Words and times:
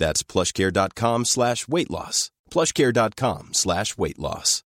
That's 0.00 0.24
plushcare.com 0.24 1.24
slash 1.24 1.68
weightloss. 1.68 2.30
plushcare.com 2.50 3.48
slash 3.52 3.94
weightloss. 3.98 4.64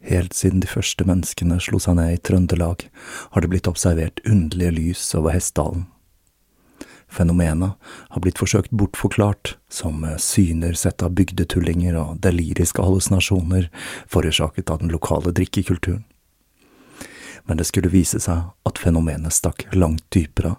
Helt 0.00 0.32
siden 0.32 0.60
de 0.60 0.70
første 0.70 1.02
menneskene 1.04 1.58
slo 1.60 1.80
seg 1.82 1.96
ned 1.98 2.14
i 2.14 2.18
Trøndelag, 2.22 2.84
har 3.34 3.42
det 3.42 3.50
blitt 3.50 3.66
observert 3.66 4.22
underlige 4.24 4.76
lys 4.76 5.02
over 5.18 5.34
Hessdalen. 5.34 5.88
Fenomenet 7.08 7.74
har 8.12 8.22
blitt 8.22 8.38
forsøkt 8.38 8.70
bortforklart 8.70 9.56
som 9.72 10.04
syner 10.20 10.76
sett 10.78 11.02
av 11.02 11.16
bygdetullinger 11.18 11.96
og 11.98 12.20
deliriske 12.22 12.84
hallusinasjoner 12.84 13.70
forårsaket 14.06 14.70
av 14.70 14.84
den 14.84 14.92
lokale 14.92 15.32
drikkekulturen. 15.34 16.04
Men 17.48 17.58
det 17.58 17.66
skulle 17.66 17.90
vise 17.90 18.20
seg 18.20 18.52
at 18.68 18.78
fenomenet 18.78 19.34
stakk 19.34 19.64
langt 19.72 20.04
dypere, 20.14 20.58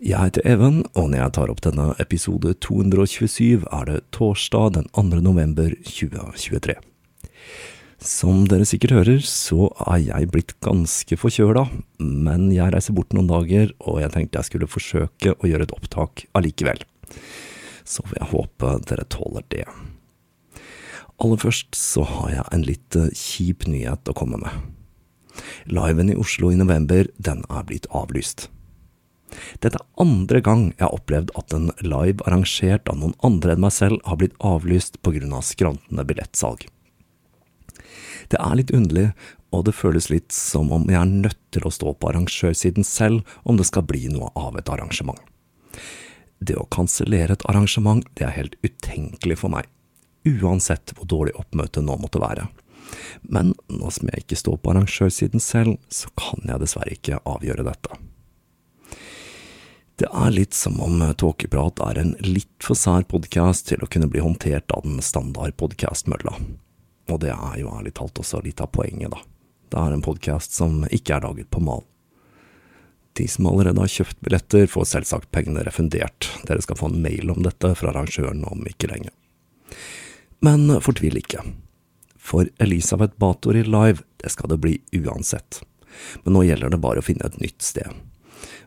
Jeg 0.00 0.16
heter 0.30 0.46
Even, 0.48 0.78
og 0.96 1.10
når 1.12 1.18
jeg 1.18 1.32
tar 1.36 1.50
opp 1.52 1.58
denne 1.60 1.90
episode 2.00 2.54
227, 2.64 3.66
er 3.68 3.82
det 3.84 3.98
torsdag 4.16 4.70
den 4.78 4.86
2. 4.96 5.02
november 5.20 5.74
2023. 5.84 6.72
Som 8.00 8.46
dere 8.48 8.64
sikkert 8.64 8.94
hører, 8.96 9.18
så 9.20 9.66
er 9.84 9.98
jeg 10.06 10.30
blitt 10.32 10.54
ganske 10.64 11.18
forkjøla, 11.20 11.66
men 12.00 12.46
jeg 12.54 12.72
reiser 12.72 12.96
bort 12.96 13.12
noen 13.12 13.28
dager, 13.28 13.74
og 13.84 13.98
jeg 14.00 14.14
tenkte 14.14 14.40
jeg 14.40 14.48
skulle 14.48 14.68
forsøke 14.72 15.34
å 15.36 15.50
gjøre 15.50 15.66
et 15.68 15.74
opptak 15.76 16.24
allikevel. 16.32 16.80
Så 17.84 18.00
får 18.06 18.22
jeg 18.22 18.30
håpe 18.30 18.70
dere 18.88 19.04
tåler 19.12 19.44
det. 19.52 19.66
Aller 21.20 21.42
først 21.42 21.76
så 21.76 22.06
har 22.08 22.30
jeg 22.38 22.46
en 22.56 22.64
litt 22.64 22.98
kjip 23.20 23.68
nyhet 23.68 24.08
å 24.08 24.16
komme 24.16 24.40
med. 24.40 25.44
Liven 25.68 26.08
i 26.08 26.16
Oslo 26.16 26.54
i 26.54 26.56
november, 26.56 27.04
den 27.20 27.44
er 27.52 27.68
blitt 27.68 27.90
avlyst. 27.92 28.48
Dette 29.62 29.78
er 29.78 30.02
andre 30.02 30.40
gang 30.44 30.66
jeg 30.72 30.84
har 30.84 30.96
opplevd 30.96 31.32
at 31.38 31.54
en 31.56 31.70
live 31.84 32.24
arrangert 32.26 32.90
av 32.90 33.00
noen 33.00 33.16
andre 33.26 33.54
enn 33.54 33.64
meg 33.64 33.74
selv 33.76 34.02
har 34.08 34.20
blitt 34.20 34.38
avlyst 34.44 35.00
grunn 35.06 35.34
av 35.36 35.46
skrantende 35.46 36.06
billettsalg. 36.06 36.66
Det 38.30 38.38
er 38.38 38.56
litt 38.58 38.70
underlig, 38.74 39.10
og 39.50 39.64
det 39.66 39.74
føles 39.74 40.10
litt 40.12 40.30
som 40.34 40.70
om 40.74 40.86
jeg 40.90 41.00
er 41.00 41.10
nødt 41.10 41.40
til 41.54 41.66
å 41.66 41.72
stå 41.74 41.94
på 41.98 42.10
arrangørsiden 42.12 42.86
selv 42.86 43.26
om 43.42 43.58
det 43.58 43.66
skal 43.66 43.86
bli 43.86 44.06
noe 44.12 44.30
av 44.38 44.58
et 44.58 44.70
arrangement. 44.70 45.18
Det 46.40 46.56
å 46.56 46.68
kansellere 46.72 47.34
et 47.36 47.46
arrangement, 47.50 48.04
det 48.16 48.24
er 48.26 48.36
helt 48.36 48.54
utenkelig 48.64 49.40
for 49.42 49.52
meg, 49.52 49.66
uansett 50.24 50.94
hvor 50.96 51.10
dårlig 51.10 51.34
oppmøtet 51.40 51.84
nå 51.84 51.98
måtte 52.00 52.22
være. 52.22 52.46
Men 53.22 53.52
nå 53.68 53.90
som 53.92 54.08
jeg 54.10 54.24
ikke 54.24 54.38
står 54.38 54.62
på 54.62 54.72
arrangørsiden 54.72 55.42
selv, 55.42 55.76
så 55.92 56.10
kan 56.18 56.46
jeg 56.46 56.62
dessverre 56.62 56.96
ikke 56.96 57.20
avgjøre 57.28 57.66
dette. 57.66 57.98
Det 60.00 60.08
er 60.16 60.30
litt 60.32 60.56
som 60.56 60.78
om 60.80 61.02
Tåkeprat 61.20 61.80
er 61.84 61.98
en 62.00 62.14
litt 62.24 62.64
for 62.64 62.78
sær 62.78 63.02
podkast 63.04 63.66
til 63.68 63.82
å 63.84 63.88
kunne 63.92 64.08
bli 64.08 64.22
håndtert 64.24 64.72
av 64.72 64.86
den 64.86 65.02
standard 65.04 65.52
podkastmølla. 65.60 66.32
Og 67.12 67.18
det 67.20 67.34
er 67.34 67.58
jo 67.60 67.68
ærlig 67.68 67.92
talt 67.98 68.16
også 68.22 68.40
litt 68.46 68.62
av 68.64 68.70
poenget, 68.72 69.12
da. 69.12 69.20
Det 69.68 69.76
er 69.82 69.92
en 69.92 70.06
podkast 70.06 70.56
som 70.56 70.86
ikke 70.88 71.18
er 71.18 71.26
laget 71.26 71.50
på 71.52 71.60
mal. 71.60 71.84
De 73.12 73.28
som 73.28 73.50
allerede 73.50 73.84
har 73.84 73.92
kjøpt 73.92 74.22
billetter, 74.24 74.64
får 74.72 74.88
selvsagt 74.94 75.28
pengene 75.36 75.66
refundert. 75.68 76.30
Dere 76.48 76.64
skal 76.64 76.80
få 76.80 76.88
en 76.88 77.02
mail 77.04 77.34
om 77.34 77.44
dette 77.44 77.76
fra 77.76 77.92
arrangøren 77.92 78.40
om 78.48 78.64
ikke 78.72 78.88
lenge. 78.88 79.12
Men 80.40 80.78
fortvil 80.80 81.20
ikke. 81.20 81.44
For 82.16 82.48
Elisabeth 82.56 83.20
Batory 83.20 83.68
live, 83.68 84.00
det 84.24 84.32
skal 84.32 84.54
det 84.54 84.62
bli 84.64 84.78
uansett. 84.96 85.60
Men 86.24 86.38
nå 86.38 86.48
gjelder 86.48 86.72
det 86.72 86.80
bare 86.88 87.04
å 87.04 87.04
finne 87.04 87.28
et 87.28 87.42
nytt 87.44 87.60
sted 87.60 87.92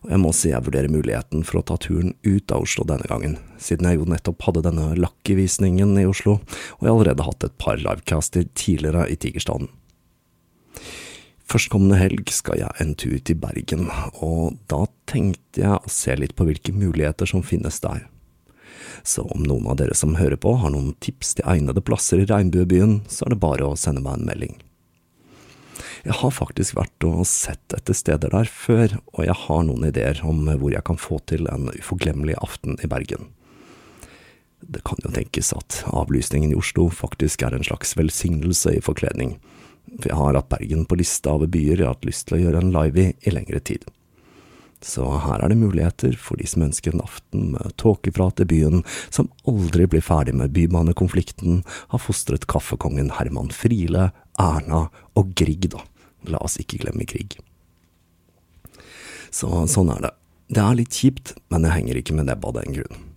og 0.04 0.12
jeg 0.12 0.20
må 0.20 0.34
si 0.36 0.52
jeg 0.52 0.66
vurderer 0.66 0.92
muligheten 0.92 1.46
for 1.48 1.62
å 1.62 1.66
ta 1.68 1.78
turen 1.80 2.14
ut 2.26 2.52
av 2.52 2.66
Oslo 2.66 2.84
denne 2.88 3.08
gangen, 3.08 3.38
siden 3.58 3.88
jeg 3.88 4.02
jo 4.02 4.08
nettopp 4.12 4.44
hadde 4.48 4.66
denne 4.66 4.90
Lucky-visningen 5.00 5.96
i 6.02 6.08
Oslo, 6.10 6.40
og 6.44 6.84
jeg 6.84 6.90
har 6.90 6.98
allerede 6.98 7.28
hatt 7.28 7.48
et 7.48 7.56
par 7.62 7.80
livecaster 7.80 8.50
tidligere 8.60 9.08
i 9.12 9.18
Tigerstaden. 9.20 9.72
Førstkommende 11.48 12.00
helg 12.00 12.32
skal 12.34 12.60
jeg 12.62 12.82
en 12.82 12.96
tur 13.00 13.16
til 13.20 13.40
Bergen, 13.40 13.88
og 14.26 14.58
da 14.72 14.86
tenkte 15.10 15.64
jeg 15.64 15.78
å 15.78 15.92
se 15.92 16.16
litt 16.18 16.36
på 16.36 16.48
hvilke 16.48 16.76
muligheter 16.76 17.30
som 17.30 17.44
finnes 17.46 17.80
der. 17.84 18.08
Så 19.04 19.26
om 19.36 19.44
noen 19.44 19.68
av 19.72 19.78
dere 19.80 19.96
som 19.98 20.16
hører 20.16 20.40
på 20.40 20.56
har 20.62 20.72
noen 20.74 20.94
tips 21.04 21.36
til 21.38 21.48
egnede 21.52 21.84
plasser 21.84 22.24
i 22.24 22.28
regnbuebyen, 22.30 23.02
så 23.12 23.28
er 23.28 23.36
det 23.36 23.44
bare 23.44 23.68
å 23.68 23.80
sende 23.80 24.04
meg 24.04 24.20
en 24.20 24.30
melding. 24.32 24.56
Jeg 26.04 26.18
har 26.20 26.34
faktisk 26.36 26.76
vært 26.76 27.06
og 27.08 27.22
sett 27.30 27.74
etter 27.76 27.96
steder 27.96 28.34
der 28.34 28.50
før, 28.52 28.98
og 29.16 29.24
jeg 29.24 29.38
har 29.46 29.62
noen 29.64 29.88
ideer 29.88 30.20
om 30.28 30.42
hvor 30.50 30.74
jeg 30.74 30.84
kan 30.84 31.00
få 31.00 31.22
til 31.32 31.48
en 31.48 31.70
uforglemmelig 31.72 32.36
aften 32.44 32.76
i 32.84 32.90
Bergen. 32.92 33.30
Det 34.60 34.84
kan 34.88 35.00
jo 35.04 35.12
tenkes 35.16 35.54
at 35.56 35.82
avlysningen 35.88 36.52
i 36.52 36.60
Oslo 36.60 36.90
faktisk 36.92 37.44
er 37.48 37.56
en 37.56 37.64
slags 37.64 37.96
velsignelse 38.00 38.76
i 38.76 38.84
forkledning, 38.84 39.38
for 39.96 40.12
jeg 40.12 40.20
har 40.20 40.40
hatt 40.40 40.52
Bergen 40.52 40.84
på 40.88 41.00
lista 41.00 41.38
over 41.38 41.48
byer 41.52 41.78
jeg 41.78 41.88
har 41.88 41.96
hatt 41.96 42.08
lyst 42.08 42.28
til 42.28 42.38
å 42.38 42.42
gjøre 42.46 42.64
en 42.64 42.74
live 42.76 43.08
i 43.08 43.14
i 43.24 43.36
lengre 43.36 43.64
tid. 43.64 43.88
Så 44.84 45.08
her 45.24 45.40
er 45.40 45.48
det 45.48 45.62
muligheter 45.62 46.18
for 46.20 46.36
de 46.36 46.48
som 46.52 46.66
ønsker 46.66 46.92
en 46.92 47.06
aften 47.06 47.54
med 47.54 47.76
tåkeprat 47.80 48.44
i 48.44 48.50
byen, 48.52 48.84
som 49.08 49.32
aldri 49.48 49.88
blir 49.88 50.04
ferdig 50.04 50.36
med 50.36 50.52
bybanekonflikten, 50.52 51.64
har 51.64 52.04
fostret 52.04 52.50
kaffekongen 52.52 53.14
Herman 53.16 53.54
Friele, 53.56 54.10
Erna 54.36 54.90
og 55.16 55.32
Grieg, 55.40 55.72
da. 55.72 55.80
La 56.30 56.42
oss 56.44 56.60
ikke 56.62 56.82
glemme 56.84 57.08
krig. 57.10 57.38
Så 59.34 59.50
sånn 59.72 59.90
er 59.94 60.06
det. 60.06 60.14
Det 60.54 60.62
er 60.62 60.78
litt 60.78 60.94
kjipt, 60.94 61.34
men 61.50 61.66
jeg 61.66 61.78
henger 61.80 62.00
ikke 62.00 62.16
med 62.18 62.28
nebbet 62.30 62.52
av 62.52 62.60
den 62.60 62.76
grunn. 62.78 63.10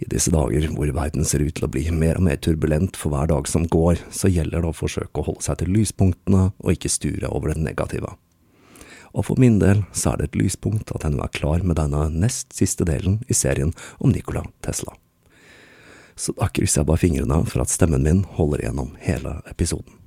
I 0.00 0.06
disse 0.08 0.32
dager 0.32 0.64
hvor 0.72 0.88
verden 0.96 1.26
ser 1.28 1.42
ut 1.44 1.52
til 1.58 1.66
å 1.66 1.72
bli 1.72 1.82
mer 1.92 2.16
og 2.16 2.24
mer 2.24 2.38
turbulent 2.40 2.96
for 2.96 3.12
hver 3.12 3.28
dag 3.28 3.48
som 3.50 3.66
går, 3.68 4.00
så 4.08 4.30
gjelder 4.32 4.62
det 4.62 4.70
å 4.70 4.76
forsøke 4.76 5.20
å 5.20 5.26
holde 5.26 5.44
seg 5.44 5.60
til 5.60 5.72
lyspunktene 5.74 6.44
og 6.54 6.72
ikke 6.72 6.92
sture 6.92 7.28
over 7.28 7.52
det 7.52 7.60
negative. 7.66 8.14
Og 9.10 9.26
for 9.26 9.42
min 9.42 9.58
del 9.60 9.82
så 9.92 10.12
er 10.12 10.20
det 10.20 10.30
et 10.30 10.40
lyspunkt 10.40 10.92
at 10.94 11.04
jeg 11.04 11.16
nå 11.16 11.24
er 11.24 11.34
klar 11.34 11.66
med 11.66 11.76
denne 11.80 12.06
nest 12.14 12.54
siste 12.56 12.86
delen 12.88 13.18
i 13.28 13.36
serien 13.36 13.74
om 13.98 14.14
Nikola 14.14 14.46
Tesla. 14.64 14.94
Så 16.16 16.32
da 16.38 16.48
krysser 16.52 16.82
jeg 16.82 16.90
bare 16.90 17.02
fingrene 17.02 17.42
for 17.48 17.64
at 17.64 17.72
stemmen 17.72 18.04
min 18.06 18.22
holder 18.38 18.68
gjennom 18.68 18.94
hele 19.02 19.40
episoden. 19.50 19.98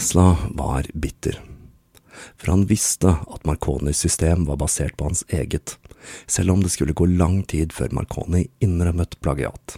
Tesla 0.00 0.36
var 0.50 0.86
bitter. 0.94 1.42
For 2.36 2.50
han 2.50 2.62
visste 2.66 3.10
at 3.28 3.44
Marconis 3.44 3.98
system 3.98 4.46
var 4.48 4.56
basert 4.56 4.96
på 4.96 5.04
hans 5.04 5.24
eget, 5.28 5.76
selv 6.26 6.54
om 6.54 6.62
det 6.62 6.70
skulle 6.72 6.96
gå 6.96 7.04
lang 7.04 7.42
tid 7.42 7.74
før 7.76 7.92
Marconi 7.92 8.46
innrømmet 8.64 9.18
plagiat. 9.20 9.76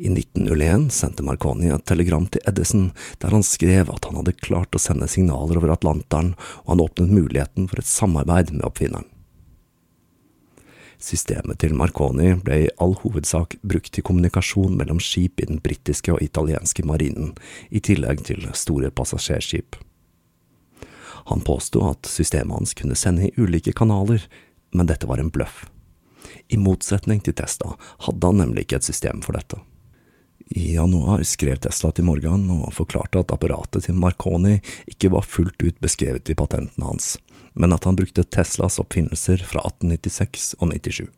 I 0.00 0.08
1901 0.08 0.88
sendte 0.96 1.26
Marconi 1.28 1.68
et 1.74 1.84
telegram 1.84 2.24
til 2.24 2.40
Edison 2.48 2.88
der 3.20 3.36
han 3.36 3.44
skrev 3.44 3.92
at 3.92 4.08
han 4.08 4.16
hadde 4.22 4.38
klart 4.40 4.72
å 4.72 4.80
sende 4.80 5.10
signaler 5.12 5.60
over 5.60 5.76
Atlanteren, 5.76 6.32
og 6.64 6.72
han 6.72 6.84
åpnet 6.88 7.16
muligheten 7.20 7.68
for 7.68 7.84
et 7.84 7.92
samarbeid 7.92 8.56
med 8.56 8.64
oppfinneren. 8.64 9.12
Systemet 10.98 11.60
til 11.62 11.76
Marconi 11.78 12.32
ble 12.42 12.56
i 12.64 12.70
all 12.82 12.96
hovedsak 13.04 13.54
brukt 13.62 13.92
til 13.94 14.02
kommunikasjon 14.02 14.74
mellom 14.80 14.98
skip 15.02 15.38
i 15.38 15.46
den 15.46 15.60
britiske 15.62 16.10
og 16.16 16.22
italienske 16.24 16.82
marinen, 16.86 17.36
i 17.70 17.78
tillegg 17.78 18.24
til 18.26 18.48
store 18.58 18.90
passasjerskip. 18.90 19.78
Han 21.30 21.44
påsto 21.46 21.84
at 21.86 22.08
systemet 22.10 22.56
hans 22.56 22.74
kunne 22.74 22.98
sende 22.98 23.28
i 23.28 23.34
ulike 23.38 23.74
kanaler, 23.78 24.24
men 24.74 24.90
dette 24.90 25.06
var 25.06 25.22
en 25.22 25.30
bløff. 25.30 25.66
I 26.48 26.58
motsetning 26.58 27.22
til 27.22 27.36
Testa 27.38 27.76
hadde 28.06 28.30
han 28.32 28.42
nemlig 28.42 28.66
ikke 28.66 28.80
et 28.80 28.88
system 28.88 29.22
for 29.22 29.38
dette. 29.38 29.60
I 30.50 30.74
januar 30.74 31.22
skrev 31.22 31.56
Tesla 31.56 31.90
til 31.92 32.06
Morgan 32.08 32.46
og 32.54 32.72
forklarte 32.72 33.20
at 33.20 33.32
apparatet 33.34 33.84
til 33.84 33.96
Marconi 34.00 34.56
ikke 34.88 35.10
var 35.12 35.26
fullt 35.28 35.60
ut 35.60 35.80
beskrevet 35.84 36.30
i 36.32 36.36
patentene 36.38 36.88
hans, 36.88 37.16
men 37.52 37.74
at 37.76 37.84
han 37.84 37.98
brukte 37.98 38.24
Teslas 38.24 38.78
oppfinnelser 38.80 39.44
fra 39.44 39.66
1896 39.68 40.54
og 40.58 40.72
97. 40.72 41.08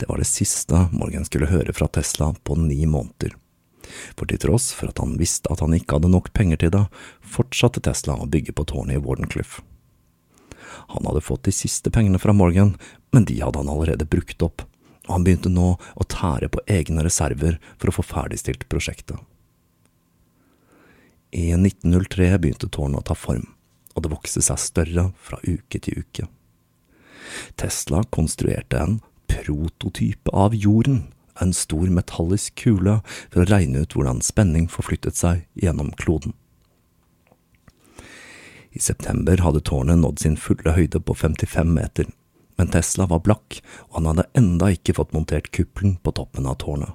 Det 0.00 0.08
var 0.08 0.16
det 0.16 0.30
siste 0.30 0.86
Morgan 0.96 1.26
skulle 1.28 1.50
høre 1.50 1.74
fra 1.76 1.90
Tesla 1.92 2.30
på 2.32 2.56
ni 2.56 2.86
måneder. 2.88 3.36
For 4.16 4.24
til 4.24 4.40
tross 4.40 4.70
for 4.72 4.88
at 4.88 5.02
han 5.02 5.18
visste 5.20 5.50
at 5.52 5.60
han 5.60 5.76
ikke 5.76 5.98
hadde 5.98 6.12
nok 6.14 6.32
penger 6.32 6.62
til 6.62 6.72
det, 6.72 6.86
fortsatte 7.20 7.82
Tesla 7.84 8.16
å 8.16 8.30
bygge 8.30 8.56
på 8.56 8.64
tårnet 8.72 8.96
i 8.96 9.04
Wardenclyffe. 9.04 9.60
Han 10.94 11.04
hadde 11.04 11.20
fått 11.20 11.44
de 11.44 11.52
siste 11.52 11.92
pengene 11.92 12.18
fra 12.22 12.32
Morgan, 12.32 12.72
men 13.12 13.26
de 13.28 13.36
hadde 13.42 13.60
han 13.60 13.68
allerede 13.68 14.08
brukt 14.08 14.40
opp, 14.46 14.64
og 15.10 15.16
han 15.16 15.26
begynte 15.26 15.50
nå 15.50 15.74
å 15.74 16.06
tære 16.06 16.48
på 16.54 16.62
egne 16.70 17.02
reserver 17.02 17.58
for 17.74 17.90
å 17.90 17.96
få 17.98 18.06
ferdigstilt 18.06 18.68
prosjektet. 18.70 19.18
I 21.34 21.50
1903 21.58 22.36
begynte 22.38 22.70
tårnet 22.70 23.02
å 23.02 23.08
ta 23.10 23.18
form 23.18 23.48
og 23.94 24.04
det 24.04 24.12
vokste 24.12 24.42
seg 24.44 24.60
større 24.62 25.06
fra 25.20 25.40
uke 25.44 25.80
til 25.82 26.02
uke. 26.02 26.26
Tesla 27.60 28.02
konstruerte 28.14 28.78
en 28.80 29.00
prototype 29.30 30.32
av 30.34 30.54
jorden, 30.56 31.08
en 31.40 31.52
stor 31.56 31.90
metallisk 31.92 32.56
kule, 32.60 33.00
for 33.30 33.42
å 33.42 33.48
regne 33.50 33.84
ut 33.84 33.94
hvordan 33.96 34.22
spenning 34.24 34.68
forflyttet 34.70 35.18
seg 35.18 35.44
gjennom 35.58 35.92
kloden. 36.00 36.34
I 38.70 38.80
september 38.82 39.40
hadde 39.42 39.62
tårnet 39.66 39.98
nådd 39.98 40.20
sin 40.22 40.36
fulle 40.38 40.74
høyde 40.76 41.00
på 41.02 41.16
55 41.18 41.72
meter, 41.74 42.10
men 42.60 42.68
Tesla 42.68 43.06
var 43.08 43.22
blakk, 43.24 43.62
og 43.88 43.94
han 43.96 44.10
hadde 44.10 44.26
enda 44.36 44.66
ikke 44.74 44.92
fått 44.98 45.14
montert 45.16 45.46
kuppelen 45.48 45.94
på 46.04 46.12
toppen 46.12 46.44
av 46.44 46.58
tårnet. 46.60 46.92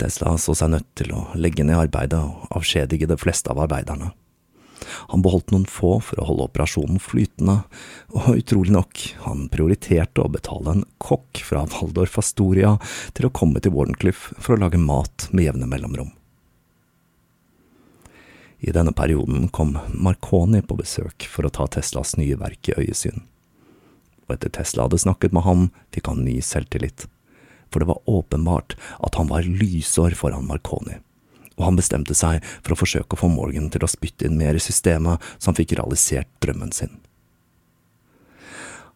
Tesla 0.00 0.32
så 0.40 0.54
seg 0.56 0.72
nødt 0.72 0.88
til 0.96 1.12
å 1.12 1.26
legge 1.36 1.66
ned 1.68 1.76
arbeidet 1.76 2.16
og 2.16 2.46
avskjedige 2.56 3.10
de 3.10 3.18
fleste 3.20 3.52
av 3.52 3.60
arbeiderne. 3.66 4.14
Han 5.12 5.20
beholdt 5.20 5.52
noen 5.52 5.68
få 5.68 5.98
for 6.00 6.22
å 6.22 6.30
holde 6.30 6.48
operasjonen 6.48 6.96
flytende, 7.02 7.60
og 8.16 8.40
utrolig 8.40 8.72
nok, 8.72 9.04
han 9.28 9.48
prioriterte 9.52 10.24
å 10.24 10.32
betale 10.32 10.78
en 10.78 10.84
kokk 11.02 11.44
fra 11.44 11.66
Waldorf 11.68 12.16
Astoria 12.24 12.78
til 13.12 13.28
å 13.28 13.34
komme 13.36 13.60
til 13.60 13.76
Wardenclyffe 13.76 14.40
for 14.40 14.56
å 14.56 14.62
lage 14.64 14.80
mat 14.80 15.28
med 15.28 15.50
jevne 15.50 15.68
mellomrom. 15.68 16.14
I 18.64 18.72
denne 18.72 18.96
perioden 18.96 19.50
kom 19.52 19.76
Marconi 19.92 20.64
på 20.64 20.80
besøk 20.80 21.28
for 21.28 21.44
å 21.44 21.52
ta 21.52 21.68
Teslas 21.76 22.16
nye 22.16 22.40
verk 22.40 22.72
i 22.72 22.80
øyesyn. 22.80 23.28
Og 24.28 24.36
etter 24.36 24.52
Tesla 24.52 24.86
hadde 24.86 25.00
snakket 25.00 25.34
med 25.34 25.46
ham, 25.48 25.68
fikk 25.94 26.12
han 26.12 26.24
ny 26.24 26.38
selvtillit, 26.44 27.08
for 27.72 27.80
det 27.80 27.90
var 27.90 28.04
åpenbart 28.04 28.76
at 29.00 29.16
han 29.20 29.32
var 29.32 29.48
lysår 29.48 30.16
foran 30.16 30.46
Marconi 30.48 31.00
og 31.58 31.66
han 31.66 31.78
bestemte 31.78 32.14
seg 32.16 32.44
for 32.62 32.74
å 32.74 32.78
forsøke 32.78 33.16
å 33.16 33.20
få 33.20 33.28
Morgan 33.32 33.68
til 33.74 33.84
å 33.84 33.90
spytte 33.90 34.28
inn 34.28 34.38
mer 34.38 34.56
i 34.56 34.62
systemet, 34.62 35.18
så 35.38 35.50
han 35.50 35.58
fikk 35.58 35.74
realisert 35.78 36.30
drømmen 36.44 36.72
sin. 36.74 36.94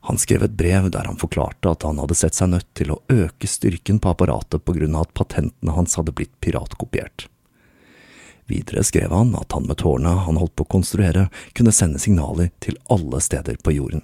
Han 0.07 0.19
skrev 0.19 0.43
et 0.47 0.55
brev 0.59 0.89
der 0.91 1.07
han 1.07 1.19
forklarte 1.19 1.71
at 1.71 1.85
han 1.87 2.01
hadde 2.03 2.17
sett 2.19 2.35
seg 2.35 2.51
nødt 2.51 2.67
til 2.79 2.91
å 2.91 3.01
øke 3.13 3.51
styrken 3.51 4.01
på 4.03 4.11
apparatet 4.11 4.65
på 4.65 4.75
grunn 4.75 4.97
av 4.99 5.07
at 5.07 5.15
patentene 5.19 5.77
hans 5.77 5.95
hadde 5.99 6.15
blitt 6.15 6.35
piratkopiert. 6.43 7.29
Videre 8.51 8.83
skrev 8.83 9.15
han 9.15 9.31
at 9.39 9.55
han 9.55 9.69
med 9.69 9.79
tårnet 9.79 10.25
han 10.27 10.41
holdt 10.41 10.57
på 10.59 10.67
å 10.67 10.73
konstruere, 10.75 11.29
kunne 11.55 11.75
sende 11.75 12.03
signaler 12.03 12.51
til 12.63 12.79
alle 12.91 13.23
steder 13.23 13.63
på 13.63 13.77
jorden. 13.79 14.03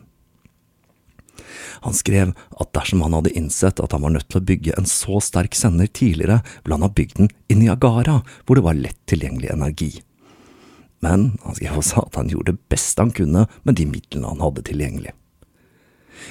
Han 1.87 1.97
skrev 1.97 2.35
at 2.61 2.73
dersom 2.77 3.05
han 3.05 3.17
hadde 3.17 3.35
innsett 3.39 3.81
at 3.83 3.95
han 3.95 4.05
var 4.05 4.15
nødt 4.15 4.29
til 4.31 4.41
å 4.41 4.49
bygge 4.51 4.77
en 4.79 4.89
så 4.89 5.21
sterk 5.25 5.57
sender 5.59 5.91
tidligere, 5.91 6.41
ville 6.63 6.79
han 6.79 6.87
ha 6.87 6.93
bygd 6.93 7.23
den 7.23 7.33
i 7.49 7.59
Niagara, 7.59 8.21
hvor 8.45 8.59
det 8.59 8.67
var 8.67 8.79
lett 8.79 9.01
tilgjengelig 9.11 9.53
energi. 9.55 9.93
Men 11.05 11.33
han 11.45 11.55
skrev 11.55 11.79
også 11.79 12.05
at 12.09 12.19
han 12.19 12.31
gjorde 12.33 12.57
det 12.57 12.71
beste 12.73 13.03
han 13.03 13.15
kunne 13.15 13.47
med 13.63 13.79
de 13.79 13.87
midlene 13.87 14.33
han 14.33 14.43
hadde 14.43 14.67
tilgjengelig. 14.67 15.15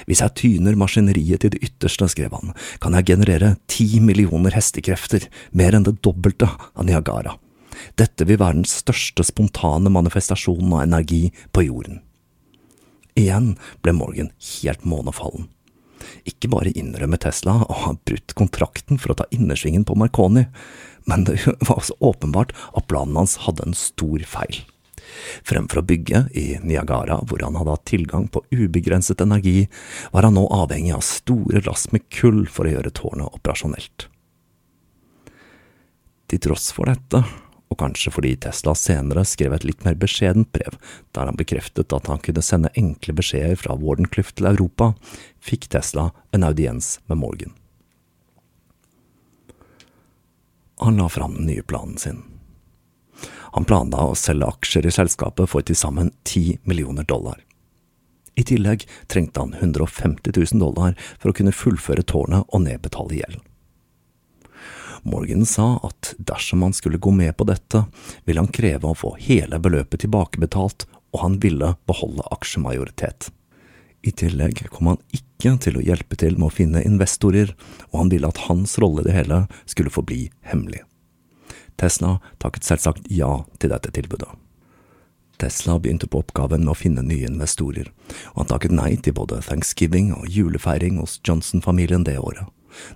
Hvis 0.04 0.20
jeg 0.20 0.36
tyner 0.36 0.76
maskineriet 0.76 1.42
til 1.42 1.54
det 1.54 1.62
ytterste, 1.64 2.10
skrev 2.12 2.34
han, 2.36 2.52
kan 2.82 2.96
jeg 2.98 3.08
generere 3.14 3.54
ti 3.72 4.02
millioner 4.04 4.52
hestekrefter, 4.56 5.24
mer 5.56 5.76
enn 5.76 5.86
det 5.88 5.98
dobbelte 6.04 6.50
av 6.50 6.84
Niagara. 6.84 7.38
Dette 7.96 8.26
vil 8.28 8.40
være 8.40 8.60
den 8.60 8.68
største 8.68 9.24
spontane 9.26 9.90
manifestasjonen 9.92 10.74
av 10.76 10.84
energi 10.84 11.28
på 11.54 11.64
jorden. 11.68 12.02
Igjen 13.18 13.56
ble 13.82 13.94
Morgan 13.98 14.32
helt 14.38 14.84
månefallen. 14.86 15.48
Ikke 16.28 16.50
bare 16.52 16.72
innrømmer 16.78 17.20
Tesla 17.20 17.56
å 17.66 17.76
ha 17.82 17.94
brutt 18.06 18.34
kontrakten 18.38 19.00
for 19.02 19.12
å 19.12 19.18
ta 19.18 19.26
innersvingen 19.34 19.84
på 19.88 19.96
Marconi, 19.98 20.46
men 21.10 21.24
det 21.26 21.40
var 21.66 21.78
også 21.80 21.98
åpenbart 22.04 22.54
at 22.76 22.86
planen 22.90 23.18
hans 23.18 23.38
hadde 23.44 23.66
en 23.66 23.76
stor 23.76 24.22
feil. 24.28 24.62
Fremfor 25.46 25.80
å 25.80 25.86
bygge 25.88 26.26
i 26.36 26.46
Niagara, 26.62 27.18
hvor 27.26 27.42
han 27.42 27.56
hadde 27.58 27.74
hatt 27.74 27.86
tilgang 27.88 28.28
på 28.30 28.44
ubegrenset 28.52 29.22
energi, 29.24 29.66
var 30.12 30.28
han 30.28 30.36
nå 30.36 30.44
avhengig 30.52 30.94
av 30.94 31.04
store 31.06 31.64
lass 31.66 31.88
med 31.94 32.06
kull 32.12 32.44
for 32.46 32.68
å 32.68 32.76
gjøre 32.76 32.94
tårnet 32.94 33.40
operasjonelt. 33.40 34.08
Til 36.28 36.42
tross 36.44 36.68
for 36.76 36.92
dette, 36.92 37.22
og 37.68 37.78
kanskje 37.80 38.12
fordi 38.14 38.34
Tesla 38.40 38.74
senere 38.78 39.24
skrev 39.28 39.54
et 39.54 39.66
litt 39.68 39.84
mer 39.84 39.98
beskjedent 40.00 40.50
brev, 40.54 40.78
der 41.12 41.28
han 41.28 41.38
bekreftet 41.38 41.92
at 41.92 42.08
han 42.08 42.22
kunne 42.24 42.44
sende 42.44 42.72
enkle 42.78 43.14
beskjeder 43.18 43.58
fra 43.60 43.76
Wardenclyffe 43.78 44.38
til 44.38 44.50
Europa, 44.50 44.92
fikk 45.44 45.68
Tesla 45.72 46.10
en 46.32 46.46
audiens 46.48 46.96
med 47.06 47.20
Morgan. 47.20 47.54
Han 50.78 50.96
la 50.96 51.08
fram 51.10 51.34
den 51.34 51.50
nye 51.50 51.62
planen 51.66 51.98
sin. 51.98 52.22
Han 53.52 53.66
planla 53.66 54.04
å 54.06 54.16
selge 54.16 54.46
aksjer 54.46 54.86
i 54.86 54.94
selskapet 54.94 55.50
for 55.50 55.64
til 55.66 55.76
sammen 55.76 56.12
ti 56.28 56.58
millioner 56.68 57.06
dollar. 57.08 57.40
I 58.38 58.44
tillegg 58.46 58.84
trengte 59.10 59.42
han 59.42 59.56
150 59.58 60.30
000 60.30 60.62
dollar 60.62 60.94
for 61.18 61.32
å 61.32 61.34
kunne 61.34 61.54
fullføre 61.54 62.04
tårnet 62.06 62.46
og 62.54 62.62
nedbetale 62.68 63.18
gjeld. 63.18 63.40
Morgan 65.08 65.46
sa 65.48 65.78
at 65.86 66.14
dersom 66.18 66.62
han 66.62 66.76
skulle 66.76 67.00
gå 67.00 67.10
med 67.10 67.36
på 67.36 67.46
dette, 67.48 67.84
ville 68.24 68.40
han 68.44 68.52
kreve 68.52 68.90
å 68.90 68.96
få 68.96 69.14
hele 69.22 69.60
beløpet 69.62 70.04
tilbakebetalt, 70.04 70.86
og 71.14 71.22
han 71.22 71.38
ville 71.42 71.74
beholde 71.88 72.26
aksjemajoritet. 72.34 73.30
I 74.02 74.12
tillegg 74.12 74.66
kom 74.70 74.92
han 74.92 75.00
ikke 75.14 75.56
til 75.64 75.78
å 75.78 75.84
hjelpe 75.84 76.18
til 76.20 76.36
med 76.38 76.50
å 76.50 76.54
finne 76.54 76.84
investorer, 76.86 77.54
og 77.90 78.02
han 78.02 78.12
ville 78.12 78.28
at 78.28 78.44
hans 78.46 78.76
rolle 78.78 79.02
i 79.02 79.08
det 79.08 79.16
hele 79.16 79.40
skulle 79.66 79.92
forbli 79.92 80.28
hemmelig. 80.46 80.84
Tesla 81.78 82.18
takket 82.42 82.66
selvsagt 82.66 83.08
ja 83.10 83.30
til 83.58 83.72
dette 83.72 83.92
tilbudet. 83.94 84.30
Tesla 85.38 85.76
begynte 85.78 86.08
på 86.10 86.18
oppgaven 86.18 86.64
med 86.64 86.72
å 86.72 86.78
finne 86.78 87.04
nye 87.06 87.28
investorer, 87.30 87.92
og 88.34 88.40
han 88.42 88.48
takket 88.50 88.74
nei 88.74 88.96
til 88.98 89.14
både 89.14 89.38
thanksgiving 89.46 90.10
og 90.16 90.26
julefeiring 90.34 90.98
hos 90.98 91.20
Johnson-familien 91.22 92.06
det 92.08 92.16
året, 92.18 92.48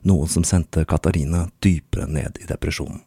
noe 0.09 0.29
som 0.29 0.45
sendte 0.45 0.85
Katarina 0.88 1.47
dypere 1.62 2.07
ned 2.07 2.38
i 2.43 2.49
depresjonen. 2.49 3.00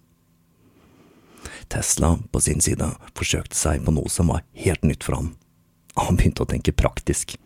Tesla, 1.67 2.19
på 2.31 2.41
sin 2.41 2.61
side, 2.61 2.87
forsøkte 3.17 3.57
seg 3.57 3.85
på 3.85 3.93
noe 3.95 4.09
som 4.11 4.29
var 4.33 4.45
helt 4.53 4.83
nytt 4.85 5.03
for 5.05 5.17
ham. 5.17 5.33
Han 5.95 6.17
begynte 6.19 6.43
å 6.43 6.49
tenke 6.49 6.75
praktisk. 6.75 7.37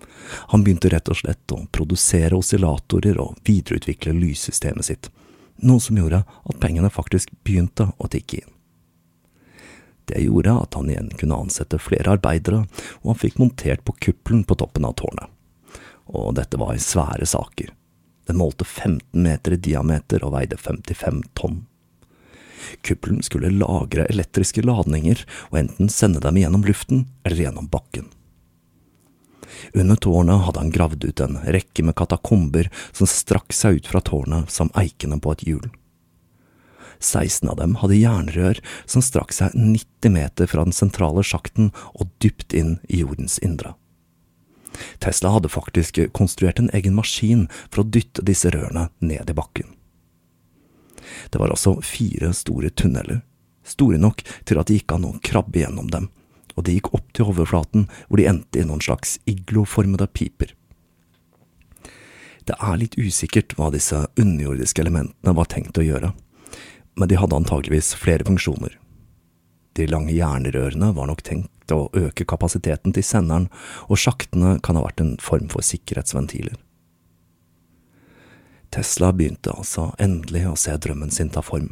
Han 0.51 0.63
begynte 0.65 0.89
rett 0.89 1.09
og 1.11 1.19
slett 1.21 1.53
å 1.53 1.61
produsere 1.71 2.37
oscillatorer 2.37 3.19
og 3.21 3.37
videreutvikle 3.47 4.15
lyssystemet 4.17 4.89
sitt, 4.89 5.09
noe 5.61 5.81
som 5.83 5.99
gjorde 5.99 6.23
at 6.25 6.61
pengene 6.61 6.89
faktisk 6.91 7.31
begynte 7.45 7.91
å 7.97 8.09
tikke 8.11 8.41
inn. 8.41 8.55
Det 10.09 10.23
gjorde 10.23 10.55
at 10.63 10.73
han 10.73 10.89
igjen 10.89 11.11
kunne 11.19 11.37
ansette 11.37 11.77
flere 11.77 12.15
arbeidere, 12.15 12.63
og 13.03 13.11
han 13.11 13.19
fikk 13.21 13.37
montert 13.37 13.83
på 13.85 13.93
kuppelen 14.07 14.41
på 14.43 14.57
toppen 14.57 14.87
av 14.89 14.95
tårnet. 14.97 15.29
Og 16.09 16.33
dette 16.39 16.57
var 16.57 16.79
svære 16.81 17.27
saker. 17.29 17.69
Den 18.29 18.37
målte 18.37 18.65
15 18.65 19.23
meter 19.23 19.55
i 19.55 19.57
diameter 19.57 20.21
og 20.21 20.35
veide 20.35 20.57
55 20.61 21.23
tonn. 21.33 21.63
Kuppelen 22.85 23.23
skulle 23.25 23.49
lagre 23.49 24.05
elektriske 24.05 24.61
ladninger 24.61 25.23
og 25.49 25.57
enten 25.63 25.89
sende 25.89 26.21
dem 26.21 26.37
gjennom 26.37 26.67
luften 26.67 27.07
eller 27.23 27.41
gjennom 27.47 27.71
bakken. 27.73 28.05
Under 29.73 29.97
tårnet 29.97 30.45
hadde 30.45 30.61
han 30.61 30.69
gravd 30.77 31.09
ut 31.09 31.25
en 31.25 31.41
rekke 31.57 31.87
med 31.87 31.97
katakomber 31.97 32.69
som 32.91 33.09
strakk 33.09 33.55
seg 33.55 33.81
ut 33.81 33.89
fra 33.89 34.03
tårnet 34.05 34.53
som 34.53 34.69
eikene 34.77 35.17
på 35.17 35.33
et 35.33 35.45
hjul. 35.49 35.65
16 36.99 37.49
av 37.49 37.57
dem 37.57 37.77
hadde 37.81 37.97
jernrør 37.97 38.61
som 38.85 39.01
strakk 39.01 39.33
seg 39.33 39.57
90 39.57 40.13
meter 40.13 40.53
fra 40.53 40.69
den 40.69 40.75
sentrale 40.75 41.25
sjakten 41.25 41.73
og 41.95 42.13
dypt 42.21 42.53
inn 42.53 42.77
i 42.85 43.01
jordens 43.01 43.41
indre. 43.41 43.73
Tesla 45.03 45.33
hadde 45.35 45.51
faktisk 45.51 45.99
konstruert 46.15 46.59
en 46.59 46.71
egen 46.73 46.95
maskin 46.97 47.47
for 47.69 47.83
å 47.83 47.89
dytte 47.89 48.25
disse 48.25 48.51
rørene 48.53 48.89
ned 48.99 49.29
i 49.29 49.37
bakken. 49.37 49.75
Det 51.29 51.39
var 51.41 51.51
altså 51.51 51.79
fire 51.85 52.31
store 52.33 52.69
tunneler, 52.69 53.21
store 53.63 53.99
nok 54.01 54.23
til 54.45 54.59
at 54.59 54.69
det 54.69 54.79
gikk 54.79 54.95
an 54.95 55.07
å 55.09 55.17
krabbe 55.25 55.61
gjennom 55.61 55.89
dem, 55.93 56.09
og 56.55 56.65
de 56.65 56.77
gikk 56.77 56.93
opp 56.97 57.11
til 57.13 57.29
overflaten 57.31 57.87
hvor 58.07 58.19
de 58.19 58.27
endte 58.29 58.61
i 58.61 58.67
noen 58.67 58.83
slags 58.83 59.17
igloformede 59.29 60.09
piper. 60.13 60.55
Det 62.49 62.57
er 62.57 62.79
litt 62.81 62.97
usikkert 62.97 63.53
hva 63.57 63.69
disse 63.73 64.07
underjordiske 64.17 64.81
elementene 64.81 65.35
var 65.37 65.49
tenkt 65.51 65.77
å 65.77 65.85
gjøre, 65.85 66.15
men 66.97 67.09
de 67.11 67.19
hadde 67.19 67.37
antageligvis 67.37 67.93
flere 67.99 68.25
funksjoner. 68.25 68.78
De 69.77 69.87
lange 69.87 70.15
jernrørene 70.15 70.93
var 70.95 71.09
nok 71.09 71.21
tenkt 71.25 71.73
å 71.73 71.89
øke 71.93 72.25
kapasiteten 72.25 72.95
til 72.95 73.05
senderen, 73.05 73.49
og 73.87 74.01
sjaktene 74.01 74.57
kan 74.65 74.79
ha 74.79 74.85
vært 74.87 75.03
en 75.03 75.13
form 75.21 75.51
for 75.53 75.65
sikkerhetsventiler. 75.65 76.57
Tesla 78.73 79.11
begynte 79.13 79.53
altså 79.53 79.91
endelig 80.01 80.45
å 80.49 80.57
se 80.57 80.75
drømmen 80.77 81.13
sin 81.13 81.31
ta 81.33 81.41
form 81.45 81.71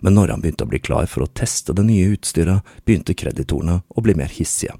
men 0.00 0.14
når 0.14 0.32
han 0.32 0.42
begynte 0.42 0.66
å 0.66 0.70
bli 0.70 0.80
klar 0.82 1.08
for 1.10 1.24
å 1.24 1.32
teste 1.38 1.74
det 1.76 1.84
nye 1.88 2.12
utstyret, 2.14 2.66
begynte 2.86 3.16
kreditorene 3.18 3.80
å 3.88 4.04
bli 4.04 4.14
mer 4.18 4.32
hissige. 4.32 4.76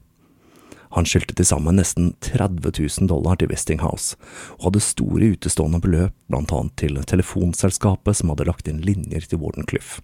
Han 0.97 1.04
skyldte 1.04 1.35
til 1.37 1.45
sammen 1.45 1.76
nesten 1.76 2.14
30 2.25 2.73
000 2.73 3.09
dollar 3.11 3.37
til 3.38 3.50
Westinghouse, 3.50 4.16
og 4.57 4.71
hadde 4.71 4.85
store 4.87 5.33
utestående 5.35 5.83
beløp, 5.85 6.14
blant 6.33 6.52
annet 6.57 6.78
til 6.80 6.97
telefonselskapet 7.04 8.16
som 8.16 8.33
hadde 8.33 8.49
lagt 8.49 8.71
inn 8.71 8.80
linjer 8.85 9.28
til 9.28 9.42
Wardenclyffe, 9.42 10.00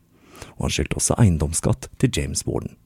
og 0.57 0.67
han 0.67 0.75
skyldte 0.77 0.99
også 1.01 1.19
eiendomsskatt 1.21 1.89
til 1.99 2.13
James 2.15 2.45
Warden. 2.47 2.77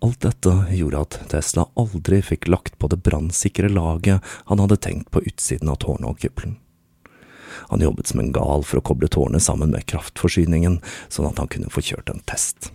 Alt 0.00 0.22
dette 0.24 0.52
gjorde 0.72 1.02
at 1.04 1.18
Tesla 1.28 1.66
aldri 1.76 2.22
fikk 2.24 2.48
lagt 2.48 2.78
på 2.80 2.88
det 2.88 3.02
brannsikre 3.04 3.68
laget 3.68 4.24
han 4.48 4.62
hadde 4.62 4.80
tenkt 4.80 5.10
på 5.12 5.20
utsiden 5.28 5.68
av 5.68 5.76
tårnet 5.84 6.08
og 6.08 6.22
kuppelen. 6.22 6.56
Han 7.68 7.84
jobbet 7.84 8.08
som 8.08 8.22
en 8.22 8.32
gal 8.32 8.64
for 8.64 8.80
å 8.80 8.84
koble 8.86 9.10
tårnet 9.12 9.44
sammen 9.44 9.74
med 9.74 9.84
kraftforsyningen, 9.90 10.78
sånn 11.12 11.28
at 11.28 11.40
han 11.42 11.50
kunne 11.52 11.72
få 11.72 11.84
kjørt 11.84 12.08
en 12.12 12.22
test. 12.24 12.70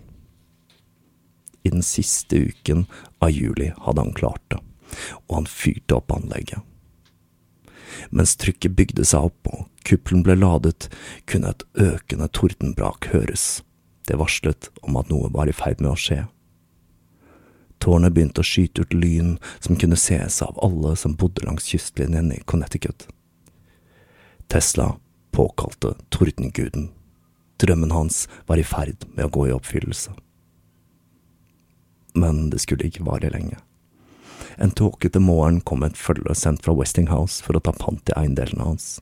I 1.66 1.72
den 1.74 1.82
siste 1.82 2.38
uken 2.46 2.84
av 3.18 3.34
juli 3.34 3.72
hadde 3.82 4.04
han 4.04 4.14
klart 4.14 4.44
det, 4.52 4.60
og 5.26 5.40
han 5.40 5.50
fyrte 5.50 5.98
opp 5.98 6.14
anlegget. 6.14 6.62
Mens 8.14 8.36
trykket 8.38 8.76
bygde 8.78 9.06
seg 9.08 9.32
opp 9.32 9.50
og 9.50 9.66
kuppelen 9.86 10.24
ble 10.26 10.36
ladet, 10.38 10.88
kunne 11.30 11.52
et 11.54 11.64
økende 11.78 12.28
tordenbrak 12.34 13.10
høres. 13.12 13.62
Det 14.06 14.18
varslet 14.20 14.70
om 14.86 14.98
at 15.00 15.10
noe 15.10 15.30
var 15.34 15.50
i 15.50 15.54
ferd 15.56 15.82
med 15.82 15.94
å 15.94 16.00
skje. 16.00 16.24
Tårnet 17.82 18.14
begynte 18.16 18.42
å 18.42 18.46
skyte 18.46 18.86
ut 18.86 18.94
lyn 18.96 19.36
som 19.60 19.76
kunne 19.78 19.98
sees 20.00 20.40
av 20.42 20.58
alle 20.64 20.94
som 20.96 21.16
bodde 21.18 21.44
langs 21.44 21.68
kystlinjen 21.70 22.32
i 22.32 22.40
Connecticut. 22.48 23.08
Tesla 24.48 24.94
påkalte 25.36 25.94
tordenguden. 26.08 26.90
Drømmen 27.60 27.92
hans 27.92 28.24
var 28.46 28.60
i 28.60 28.64
ferd 28.64 29.04
med 29.14 29.26
å 29.26 29.32
gå 29.32 29.48
i 29.48 29.54
oppfyllelse. 29.54 30.14
Men 32.16 32.48
det 32.52 32.62
skulle 32.64 32.88
ikke 32.88 33.04
vare 33.04 33.30
lenge. 33.32 33.58
En 34.56 34.72
tåkete 34.72 35.20
morgen 35.20 35.60
kom 35.60 35.84
et 35.84 35.98
følge 36.00 36.32
sendt 36.38 36.64
fra 36.64 36.72
Westinghouse 36.76 37.44
for 37.44 37.58
å 37.58 37.64
ta 37.64 37.74
pant 37.76 38.08
i 38.08 38.16
eiendelene 38.16 38.70
hans. 38.70 38.96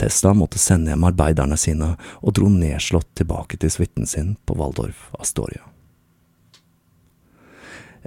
Tesla 0.00 0.34
måtte 0.34 0.58
sende 0.58 0.92
hjem 0.92 1.06
arbeiderne 1.08 1.58
sine 1.60 1.94
og 2.20 2.34
dro 2.36 2.48
nedslått 2.52 3.12
tilbake 3.20 3.60
til 3.60 3.72
suiten 3.72 4.06
sin 4.06 4.34
på 4.46 4.56
Waldorf 4.58 5.10
Astoria. 5.18 5.62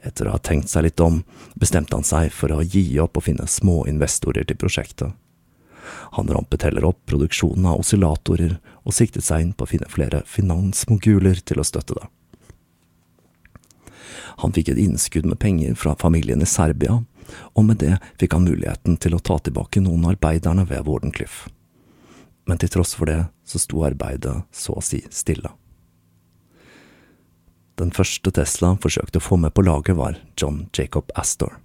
Etter 0.05 0.27
å 0.27 0.35
ha 0.35 0.41
tenkt 0.41 0.69
seg 0.69 0.85
litt 0.85 1.01
om, 1.01 1.23
bestemte 1.57 1.97
han 1.97 2.05
seg 2.05 2.29
for 2.33 2.53
å 2.53 2.61
gi 2.61 2.85
opp 3.01 3.17
å 3.17 3.23
finne 3.25 3.47
små 3.49 3.85
investorer 3.89 4.45
til 4.45 4.59
prosjektet 4.59 5.15
han 6.11 6.27
rampet 6.27 6.61
heller 6.61 6.85
opp 6.85 7.05
produksjonen 7.05 7.65
av 7.65 7.81
oscillatorer 7.81 8.57
og 8.83 8.95
siktet 8.95 9.25
seg 9.25 9.43
inn 9.43 9.53
på 9.53 9.65
å 9.65 9.71
finne 9.71 9.89
flere 9.91 10.23
finansmoguler 10.29 11.41
til 11.45 11.61
å 11.61 11.67
støtte 11.67 11.97
det. 11.97 12.07
Han 14.43 14.53
fikk 14.53 14.71
et 14.71 14.81
innskudd 14.81 15.25
med 15.25 15.39
penger 15.41 15.73
fra 15.79 15.95
familien 15.97 16.43
i 16.43 16.49
Serbia, 16.49 16.99
og 17.53 17.67
med 17.67 17.81
det 17.83 17.97
fikk 18.21 18.37
han 18.37 18.47
muligheten 18.47 18.97
til 19.01 19.17
å 19.17 19.21
ta 19.21 19.39
tilbake 19.39 19.83
noen 19.83 20.05
av 20.05 20.15
arbeiderne 20.15 20.65
ved 20.69 20.87
Wardenclyffe. 20.87 21.51
Men 22.47 22.59
til 22.61 22.71
tross 22.71 22.95
for 22.95 23.09
det 23.09 23.27
så 23.47 23.59
sto 23.59 23.83
arbeidet 23.83 24.37
så 24.55 24.77
å 24.77 24.83
si 24.83 25.01
stille. 25.11 25.51
Den 27.77 27.91
første 27.93 28.31
Tesla 28.33 28.73
forsøkte 28.81 29.19
å 29.19 29.27
få 29.27 29.37
med 29.37 29.53
på 29.53 29.65
laget, 29.67 29.97
var 29.99 30.17
John 30.39 30.65
Jacob 30.73 31.11
Astor 31.15 31.59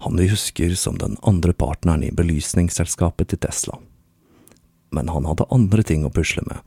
han 0.00 0.16
vi 0.16 0.28
husker 0.28 0.74
som 0.74 0.98
den 0.98 1.16
andre 1.22 1.52
partneren 1.52 2.04
i 2.04 2.12
belysningsselskapet 2.12 3.28
til 3.28 3.38
Tesla. 3.38 3.78
Men 4.90 5.08
han 5.10 5.26
hadde 5.26 5.48
andre 5.50 5.82
ting 5.82 6.04
å 6.06 6.12
pusle 6.14 6.44
med, 6.46 6.60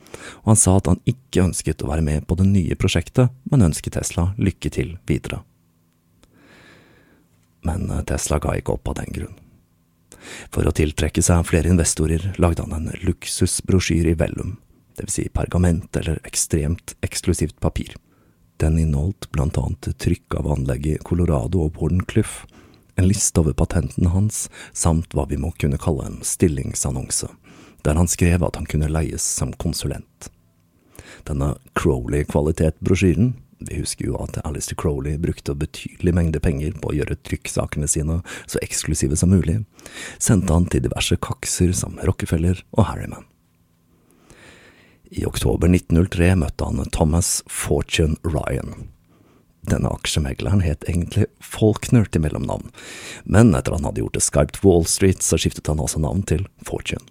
og 0.44 0.52
han 0.52 0.60
sa 0.60 0.78
at 0.78 0.90
han 0.92 1.00
ikke 1.08 1.46
ønsket 1.48 1.84
å 1.84 1.92
være 1.92 2.04
med 2.04 2.26
på 2.28 2.36
det 2.40 2.48
nye 2.50 2.76
prosjektet, 2.80 3.32
men 3.48 3.70
ønsket 3.70 3.96
Tesla 3.96 4.32
lykke 4.38 4.72
til 4.74 4.98
videre. 5.08 5.44
Men 7.68 7.90
eh, 7.92 8.06
Tesla 8.08 8.40
ga 8.44 8.56
ikke 8.58 8.78
opp 8.78 8.94
av 8.94 9.00
den 9.02 9.14
grunn. 9.16 9.36
For 10.52 10.68
å 10.68 10.74
tiltrekke 10.76 11.24
seg 11.24 11.46
flere 11.48 11.72
investorer 11.72 12.34
lagde 12.42 12.66
han 12.66 12.76
en 12.76 12.92
luksusbrosjyr 13.04 14.12
i 14.12 14.18
vellum, 14.20 14.58
vil 14.98 15.12
si 15.12 15.28
pergament 15.34 15.96
eller 16.00 16.20
ekstremt 16.28 16.96
eksklusivt 17.06 17.60
papir. 17.64 17.96
Den 18.58 18.80
inneholdt 18.82 19.30
blant 19.32 19.58
annet 19.62 19.92
trykk 20.02 20.40
av 20.40 20.50
anlegget 20.56 21.04
Colorado 21.06 21.62
og 21.68 21.78
Wardenclyffe, 21.78 22.48
en 22.98 23.06
liste 23.06 23.38
over 23.38 23.54
patentene 23.54 24.10
hans, 24.10 24.48
samt 24.74 25.14
hva 25.14 25.28
vi 25.30 25.38
må 25.38 25.52
kunne 25.62 25.78
kalle 25.78 26.08
en 26.08 26.24
stillingsannonse, 26.26 27.30
der 27.86 28.00
han 28.00 28.10
skrev 28.10 28.42
at 28.48 28.58
han 28.58 28.66
kunne 28.66 28.90
leies 28.90 29.22
som 29.22 29.54
konsulent. 29.62 30.32
Denne 31.30 31.54
Crowley-kvalitet-brosjyren 31.78 33.36
vi 33.60 33.80
husker 33.80 34.06
jo 34.06 34.18
at 34.22 34.38
Alistair 34.46 34.78
Crowley 34.78 35.18
brukte 35.18 35.56
betydelig 35.58 36.14
mengde 36.14 36.42
penger 36.44 36.76
på 36.78 36.92
å 36.92 36.98
gjøre 36.98 37.18
trykksakene 37.26 37.90
sine 37.90 38.20
så 38.46 38.62
eksklusive 38.62 39.18
som 39.18 39.34
mulig, 39.34 39.64
sendte 40.22 40.54
han 40.54 40.68
til 40.70 40.86
diverse 40.86 41.18
kakser 41.24 41.74
som 41.78 41.98
Rockefeller 42.06 42.62
og 42.78 42.90
Harriman. 42.92 43.26
I 45.10 45.24
oktober 45.26 45.72
1903 45.72 46.34
møtte 46.44 46.68
han 46.68 46.94
Thomas 46.94 47.42
Fortune 47.48 48.20
Ryan. 48.28 48.90
Denne 49.68 49.90
aksjemegleren 49.92 50.62
het 50.64 50.86
egentlig 50.88 51.28
Faulkner 51.44 52.08
til 52.08 52.24
mellomnavn, 52.24 52.70
men 53.26 53.56
etter 53.56 53.76
han 53.76 53.88
hadde 53.88 54.04
gjort 54.04 54.20
det 54.20 54.24
skarpt 54.24 54.62
Wall 54.64 54.86
Street, 54.88 55.24
så 55.24 55.40
skiftet 55.40 55.68
han 55.72 55.82
også 55.84 56.04
navn 56.04 56.24
til 56.28 56.46
Fortune. 56.68 57.04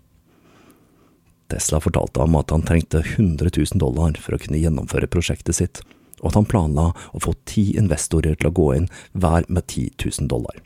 Tesla 1.51 1.79
fortalte 1.83 2.23
ham 2.23 2.35
at 2.39 2.51
han 2.51 2.65
trengte 2.67 3.03
100 3.05 3.53
000 3.55 3.81
dollar 3.81 4.17
for 4.19 4.35
å 4.35 4.41
kunne 4.43 4.61
gjennomføre 4.61 5.09
prosjektet 5.11 5.59
sitt, 5.59 5.83
og 6.23 6.31
at 6.31 6.39
han 6.39 6.49
planla 6.49 6.87
å 7.13 7.23
få 7.23 7.35
ti 7.49 7.69
investorer 7.77 8.39
til 8.39 8.51
å 8.51 8.57
gå 8.57 8.71
inn, 8.77 8.89
hver 9.13 9.49
med 9.49 9.67
10 9.67 9.97
000 10.05 10.31
dollar. 10.33 10.63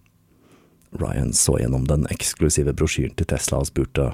Ryan 0.91 1.33
så 1.33 1.59
gjennom 1.61 1.87
den 1.87 2.07
eksklusive 2.11 2.75
brosjyren 2.75 3.15
til 3.19 3.29
Tesla 3.31 3.63
og 3.63 3.71
spurte 3.71 4.13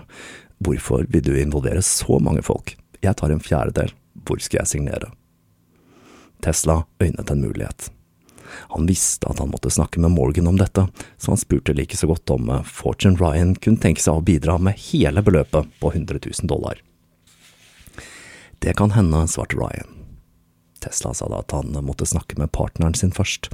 hvorfor 0.65 1.07
vil 1.13 1.25
du 1.25 1.35
involvere 1.37 1.83
så 1.85 2.19
mange 2.21 2.45
folk, 2.45 2.77
jeg 3.05 3.17
tar 3.17 3.33
en 3.33 3.43
fjerdedel, 3.43 3.93
hvor 4.27 4.41
skal 4.41 4.63
jeg 4.63 4.73
signere? 4.73 5.13
Tesla 6.45 6.83
øynet 7.01 7.31
en 7.31 7.45
mulighet. 7.45 7.91
Han 8.73 8.87
visste 8.87 9.29
at 9.29 9.41
han 9.43 9.51
måtte 9.51 9.73
snakke 9.73 10.01
med 10.01 10.15
Morgan 10.15 10.47
om 10.47 10.59
dette, 10.61 10.87
så 11.19 11.33
han 11.33 11.41
spurte 11.41 11.75
like 11.77 11.97
så 11.97 12.09
godt 12.09 12.31
om 12.31 12.51
Fortune 12.65 13.19
Ryan 13.21 13.55
kunne 13.57 13.81
tenke 13.83 14.05
seg 14.05 14.21
å 14.21 14.25
bidra 14.25 14.59
med 14.63 14.79
hele 14.91 15.25
beløpet 15.25 15.73
på 15.81 15.93
100 15.93 16.23
000 16.29 16.51
dollar. 16.51 16.81
Det 18.59 18.77
kan 18.79 18.95
hende, 18.97 19.27
svarte 19.29 19.59
Ryan. 19.59 19.96
Tesla 20.83 21.13
sa 21.15 21.29
da 21.31 21.41
at 21.43 21.55
han 21.57 21.77
måtte 21.85 22.09
snakke 22.09 22.39
med 22.41 22.53
partneren 22.55 22.97
sin 22.99 23.15
først, 23.15 23.51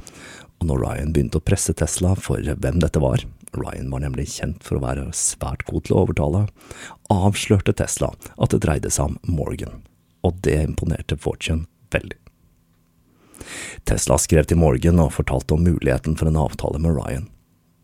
og 0.59 0.69
når 0.69 0.83
Ryan 0.83 1.13
begynte 1.15 1.39
å 1.39 1.45
presse 1.45 1.73
Tesla 1.75 2.13
for 2.15 2.39
hvem 2.39 2.81
dette 2.83 3.01
var, 3.03 3.25
Ryan 3.53 3.91
var 3.93 4.03
nemlig 4.03 4.29
kjent 4.35 4.63
for 4.65 4.79
å 4.79 4.83
være 4.83 5.09
svært 5.17 5.65
god 5.69 5.85
til 5.85 5.95
å 5.95 6.03
overtale, 6.05 6.45
avslørte 7.13 7.75
Tesla 7.77 8.13
at 8.37 8.53
det 8.53 8.63
dreide 8.65 8.91
seg 8.93 9.11
om 9.11 9.35
Morgan, 9.37 9.83
og 10.25 10.39
det 10.45 10.57
imponerte 10.63 11.19
Fortune 11.19 11.67
veldig. 11.93 12.17
Tesla 13.83 14.17
skrev 14.21 14.47
til 14.47 14.59
Morgan 14.61 15.01
og 15.03 15.13
fortalte 15.17 15.57
om 15.57 15.65
muligheten 15.65 16.15
for 16.19 16.29
en 16.29 16.39
avtale 16.39 16.79
med 16.81 16.95
Ryan, 16.97 17.29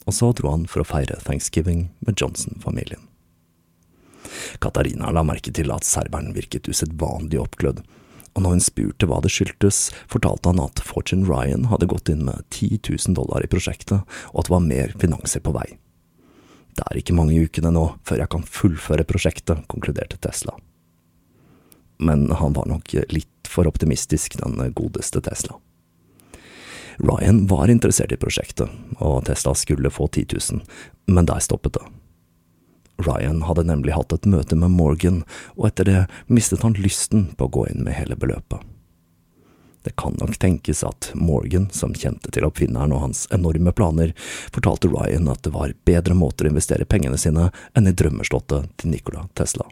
og 0.08 0.16
så 0.16 0.32
dro 0.34 0.54
han 0.56 0.66
for 0.70 0.82
å 0.82 0.88
feire 0.88 1.20
thanksgiving 1.26 1.90
med 2.06 2.18
Johnson-familien. 2.18 3.04
Katarina 4.64 5.12
la 5.14 5.24
merke 5.26 5.52
til 5.56 5.72
at 5.74 5.88
serberen 5.88 6.34
virket 6.36 6.70
usedvanlig 6.70 7.40
oppglødd, 7.42 7.84
og 8.34 8.44
når 8.44 8.56
hun 8.56 8.64
spurte 8.64 9.10
hva 9.10 9.20
det 9.24 9.32
skyldtes, 9.34 9.90
fortalte 10.12 10.52
han 10.52 10.62
at 10.64 10.82
Fortune 10.86 11.28
Ryan 11.28 11.68
hadde 11.72 11.90
gått 11.92 12.12
inn 12.12 12.26
med 12.28 12.46
10 12.50 12.82
000 12.88 13.18
dollar 13.18 13.46
i 13.46 13.52
prosjektet, 13.52 14.04
og 14.32 14.42
at 14.42 14.50
det 14.50 14.56
var 14.56 14.66
mer 14.66 14.96
finanser 15.02 15.44
på 15.46 15.54
vei. 15.56 15.68
Det 16.78 16.86
er 16.86 17.00
ikke 17.00 17.16
mange 17.18 17.38
ukene 17.44 17.74
nå 17.76 17.86
før 18.08 18.22
jeg 18.24 18.32
kan 18.32 18.46
fullføre 18.48 19.08
prosjektet, 19.08 19.66
konkluderte 19.72 20.20
Tesla. 20.24 20.56
Men 22.00 22.30
han 22.40 22.56
var 22.56 22.70
nok 22.72 22.94
litt 23.12 23.50
for 23.50 23.68
optimistisk, 23.68 24.38
den 24.40 24.62
godeste 24.78 25.20
Tesla. 25.26 25.58
Ryan 27.00 27.46
var 27.48 27.72
interessert 27.72 28.12
i 28.12 28.20
prosjektet, 28.20 28.72
og 29.00 29.26
Tesla 29.28 29.56
skulle 29.56 29.92
få 29.92 30.08
10 30.08 30.26
000, 30.54 30.62
men 31.12 31.28
der 31.28 31.44
stoppet 31.44 31.80
det. 31.80 31.86
Ryan 33.00 33.44
hadde 33.48 33.68
nemlig 33.70 33.96
hatt 33.96 34.14
et 34.14 34.28
møte 34.30 34.58
med 34.60 34.76
Morgan, 34.76 35.24
og 35.56 35.70
etter 35.72 35.88
det 35.88 36.02
mistet 36.28 36.66
han 36.66 36.78
lysten 36.80 37.32
på 37.38 37.48
å 37.48 37.54
gå 37.60 37.70
inn 37.72 37.86
med 37.88 37.98
hele 38.00 38.20
beløpet. 38.20 38.60
Det 39.84 39.96
kan 39.96 40.18
nok 40.20 40.36
tenkes 40.38 40.84
at 40.84 41.12
Morgan, 41.16 41.70
som 41.72 41.96
kjente 41.96 42.34
til 42.36 42.44
oppfinneren 42.44 42.92
og 42.92 43.06
hans 43.06 43.24
enorme 43.32 43.72
planer, 43.72 44.12
fortalte 44.52 44.92
Ryan 44.92 45.32
at 45.32 45.46
det 45.48 45.56
var 45.56 45.76
bedre 45.88 46.18
måter 46.20 46.46
å 46.46 46.52
investere 46.52 46.86
pengene 46.90 47.18
sine 47.18 47.48
enn 47.74 47.88
i 47.88 47.96
drømmeslottet 47.96 48.76
til 48.76 48.92
Nikola 48.92 49.30
Tesla. 49.40 49.70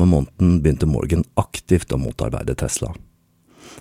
Samme 0.00 0.10
måneden 0.10 0.62
begynte 0.62 0.86
Morgan 0.86 1.24
aktivt 1.34 1.92
å 1.92 1.98
motarbeide 2.00 2.54
Tesla. 2.54 2.94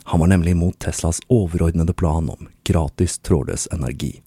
Han 0.04 0.20
var 0.20 0.28
nemlig 0.28 0.52
imot 0.52 0.80
Teslas 0.84 1.22
overordnede 1.32 1.94
plan 1.94 2.28
om 2.30 2.50
gratis 2.68 3.20
trådløs 3.24 3.70
energi, 3.72 4.22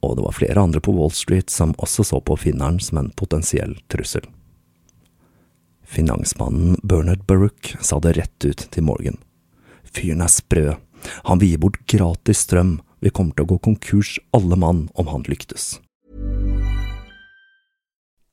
og 0.00 0.16
det 0.16 0.24
var 0.24 0.32
flere 0.32 0.62
andre 0.62 0.80
på 0.80 0.94
Wall 0.96 1.12
Street 1.12 1.50
som 1.50 1.74
også 1.76 2.06
så 2.08 2.20
på 2.24 2.38
finneren 2.40 2.80
som 2.80 3.02
en 3.02 3.10
potensiell 3.12 3.76
trussel. 3.92 4.24
Finansmannen 5.84 6.80
Bernard 6.82 7.26
Baruch 7.26 7.76
sa 7.84 8.00
det 8.00 8.16
rett 8.16 8.44
ut 8.44 8.64
til 8.70 8.88
Morgan. 8.88 9.20
Fyren 9.84 10.24
er 10.24 10.32
sprø, 10.32 10.78
han 11.28 11.44
vil 11.44 11.52
gi 11.52 11.60
bort 11.60 11.82
gratis 11.84 12.46
strøm, 12.46 12.78
vi 13.04 13.12
kommer 13.12 13.36
til 13.36 13.44
å 13.44 13.52
gå 13.52 13.60
konkurs 13.68 14.16
alle 14.32 14.56
mann 14.56 14.86
om 14.96 15.12
han 15.12 15.28
lyktes. 15.28 15.82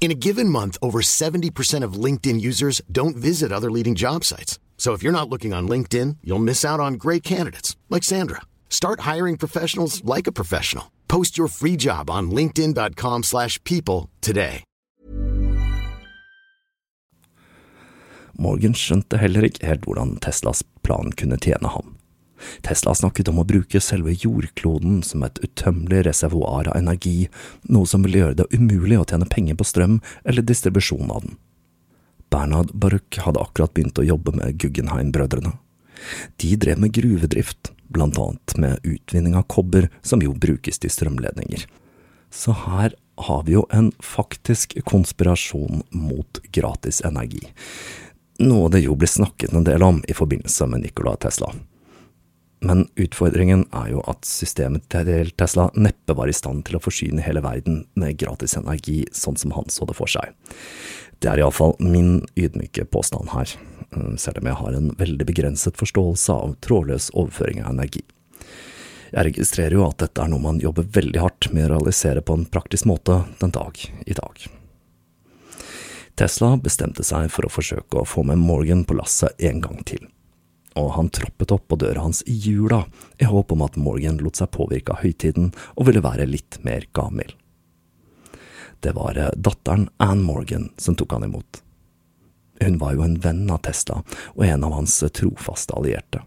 In 0.00 0.10
a 0.10 0.14
given 0.14 0.48
month, 0.48 0.78
over 0.80 1.02
70% 1.02 1.84
of 1.84 2.04
LinkedIn 2.04 2.40
users 2.40 2.80
don't 2.90 3.16
visit 3.16 3.52
other 3.52 3.70
leading 3.70 3.94
job 3.94 4.24
sites. 4.24 4.58
So 4.78 4.94
if 4.94 5.02
you're 5.02 5.12
not 5.12 5.28
looking 5.28 5.52
on 5.52 5.68
LinkedIn, 5.68 6.16
you'll 6.24 6.38
miss 6.38 6.64
out 6.64 6.80
on 6.80 6.94
great 6.94 7.22
candidates 7.22 7.76
like 7.90 8.02
Sandra. 8.02 8.40
Start 8.70 9.00
hiring 9.00 9.36
professionals 9.36 10.02
like 10.04 10.26
a 10.26 10.32
professional. 10.32 10.90
Post 11.06 11.36
your 11.36 11.48
free 11.48 11.76
job 11.76 12.08
on 12.08 12.30
linkedin.com/people 12.30 14.08
today. 14.22 14.64
Morgan 18.40 18.72
skjønte 18.72 19.18
heller 19.20 19.44
ikke 19.44 19.66
helt 19.66 19.84
Teslas 20.24 20.62
plan 20.82 21.12
kunne 21.12 21.36
tjene 21.36 21.68
ham. 21.68 21.96
Tesla 22.66 22.94
snakket 22.94 23.30
om 23.32 23.40
å 23.42 23.46
bruke 23.48 23.80
selve 23.82 24.14
jordkloden 24.14 25.00
som 25.06 25.24
et 25.26 25.40
utømmelig 25.44 26.04
reservoar 26.08 26.70
av 26.70 26.78
energi, 26.78 27.28
noe 27.68 27.88
som 27.88 28.04
ville 28.06 28.22
gjøre 28.22 28.40
det 28.42 28.48
umulig 28.54 29.00
å 29.00 29.06
tjene 29.06 29.28
penger 29.30 29.58
på 29.58 29.66
strøm 29.68 29.98
eller 30.24 30.46
distribusjon 30.46 31.10
av 31.10 31.26
den. 31.26 31.36
Bernhard 32.30 32.70
Baruch 32.74 33.18
hadde 33.24 33.42
akkurat 33.42 33.74
begynt 33.74 33.98
å 33.98 34.06
jobbe 34.06 34.36
med 34.36 34.60
Guggenheim-brødrene. 34.62 35.56
De 36.40 36.54
drev 36.56 36.78
med 36.80 36.94
gruvedrift, 36.96 37.72
blant 37.90 38.18
annet 38.18 38.56
med 38.56 38.86
utvinning 38.86 39.34
av 39.36 39.48
kobber, 39.50 39.90
som 40.02 40.22
jo 40.22 40.32
brukes 40.32 40.78
til 40.78 40.92
strømledninger. 40.94 41.66
Så 42.30 42.54
her 42.54 42.94
har 43.26 43.42
vi 43.44 43.56
jo 43.58 43.66
en 43.74 43.90
faktisk 44.00 44.78
konspirasjon 44.88 45.82
mot 45.90 46.40
gratis 46.54 47.02
energi, 47.04 47.42
noe 48.40 48.70
det 48.72 48.84
jo 48.86 48.94
ble 48.96 49.08
snakket 49.10 49.52
en 49.52 49.66
del 49.66 49.82
om 49.84 50.00
i 50.08 50.16
forbindelse 50.16 50.70
med 50.70 50.86
Nikola 50.86 51.16
Tesla. 51.20 51.50
Men 52.60 52.84
utfordringen 53.00 53.64
er 53.72 53.88
jo 53.94 54.02
at 54.10 54.26
systemet 54.28 54.84
til 54.92 55.30
Tesla 55.40 55.70
neppe 55.80 56.16
var 56.16 56.28
i 56.28 56.36
stand 56.36 56.66
til 56.68 56.76
å 56.76 56.82
forsyne 56.84 57.24
hele 57.24 57.40
verden 57.44 57.86
med 57.96 58.18
gratis 58.20 58.58
energi, 58.58 59.06
sånn 59.16 59.38
som 59.40 59.54
han 59.56 59.72
så 59.72 59.88
det 59.88 59.96
for 59.96 60.10
seg. 60.12 60.34
Det 61.20 61.28
er 61.28 61.40
iallfall 61.40 61.74
min 61.80 62.20
ydmyke 62.36 62.86
påstand 62.92 63.32
her, 63.32 63.48
eh, 63.96 64.16
selv 64.16 64.40
om 64.40 64.46
jeg 64.48 64.60
har 64.60 64.76
en 64.76 64.90
veldig 64.96 65.26
begrenset 65.28 65.76
forståelse 65.76 66.32
av 66.32 66.56
trådløs 66.60 67.10
overføring 67.14 67.64
av 67.64 67.72
energi. 67.74 68.04
Jeg 69.10 69.26
registrerer 69.26 69.74
jo 69.74 69.88
at 69.88 69.98
dette 69.98 70.22
er 70.22 70.30
noe 70.30 70.40
man 70.40 70.60
jobber 70.62 70.84
veldig 70.84 71.20
hardt 71.20 71.52
med 71.52 71.66
å 71.66 71.74
realisere 71.74 72.22
på 72.22 72.36
en 72.36 72.46
praktisk 72.46 72.86
måte 72.86 73.24
den 73.40 73.50
dag 73.50 73.76
i 74.06 74.14
dag. 74.14 74.46
Tesla 76.20 76.56
bestemte 76.60 77.02
seg 77.02 77.30
for 77.32 77.48
å 77.48 77.52
forsøke 77.52 78.00
å 78.00 78.06
få 78.06 78.22
med 78.28 78.38
Morgan 78.38 78.84
på 78.84 78.94
lasset 78.94 79.34
en 79.40 79.60
gang 79.64 79.82
til, 79.88 80.06
og 80.78 80.92
han 80.94 81.10
troppet 81.10 81.52
opp 81.54 81.66
på 81.68 81.78
døra 81.82 82.04
hans 82.04 82.22
i 82.30 82.34
jula 82.36 82.84
i 83.18 83.28
håp 83.28 83.52
om 83.52 83.64
at 83.66 83.78
Morgan 83.80 84.20
lot 84.22 84.38
seg 84.38 84.52
påvirke 84.54 84.94
av 84.94 85.02
høytiden 85.04 85.50
og 85.74 85.88
ville 85.88 86.04
være 86.04 86.28
litt 86.30 86.60
mer 86.66 86.86
gavmild. 86.96 87.34
Det 88.80 88.94
var 88.96 89.18
eh, 89.18 89.34
datteren 89.36 89.88
Anne 90.00 90.24
Morgan 90.24 90.70
som 90.80 90.96
tok 90.96 91.12
han 91.16 91.26
imot. 91.26 91.62
Hun 92.60 92.78
var 92.80 92.96
jo 92.96 93.04
en 93.04 93.18
venn 93.20 93.46
av 93.50 93.62
Tesla 93.64 94.02
og 94.34 94.44
en 94.46 94.64
av 94.64 94.76
hans 94.76 94.98
trofaste 95.16 95.76
allierte. 95.76 96.22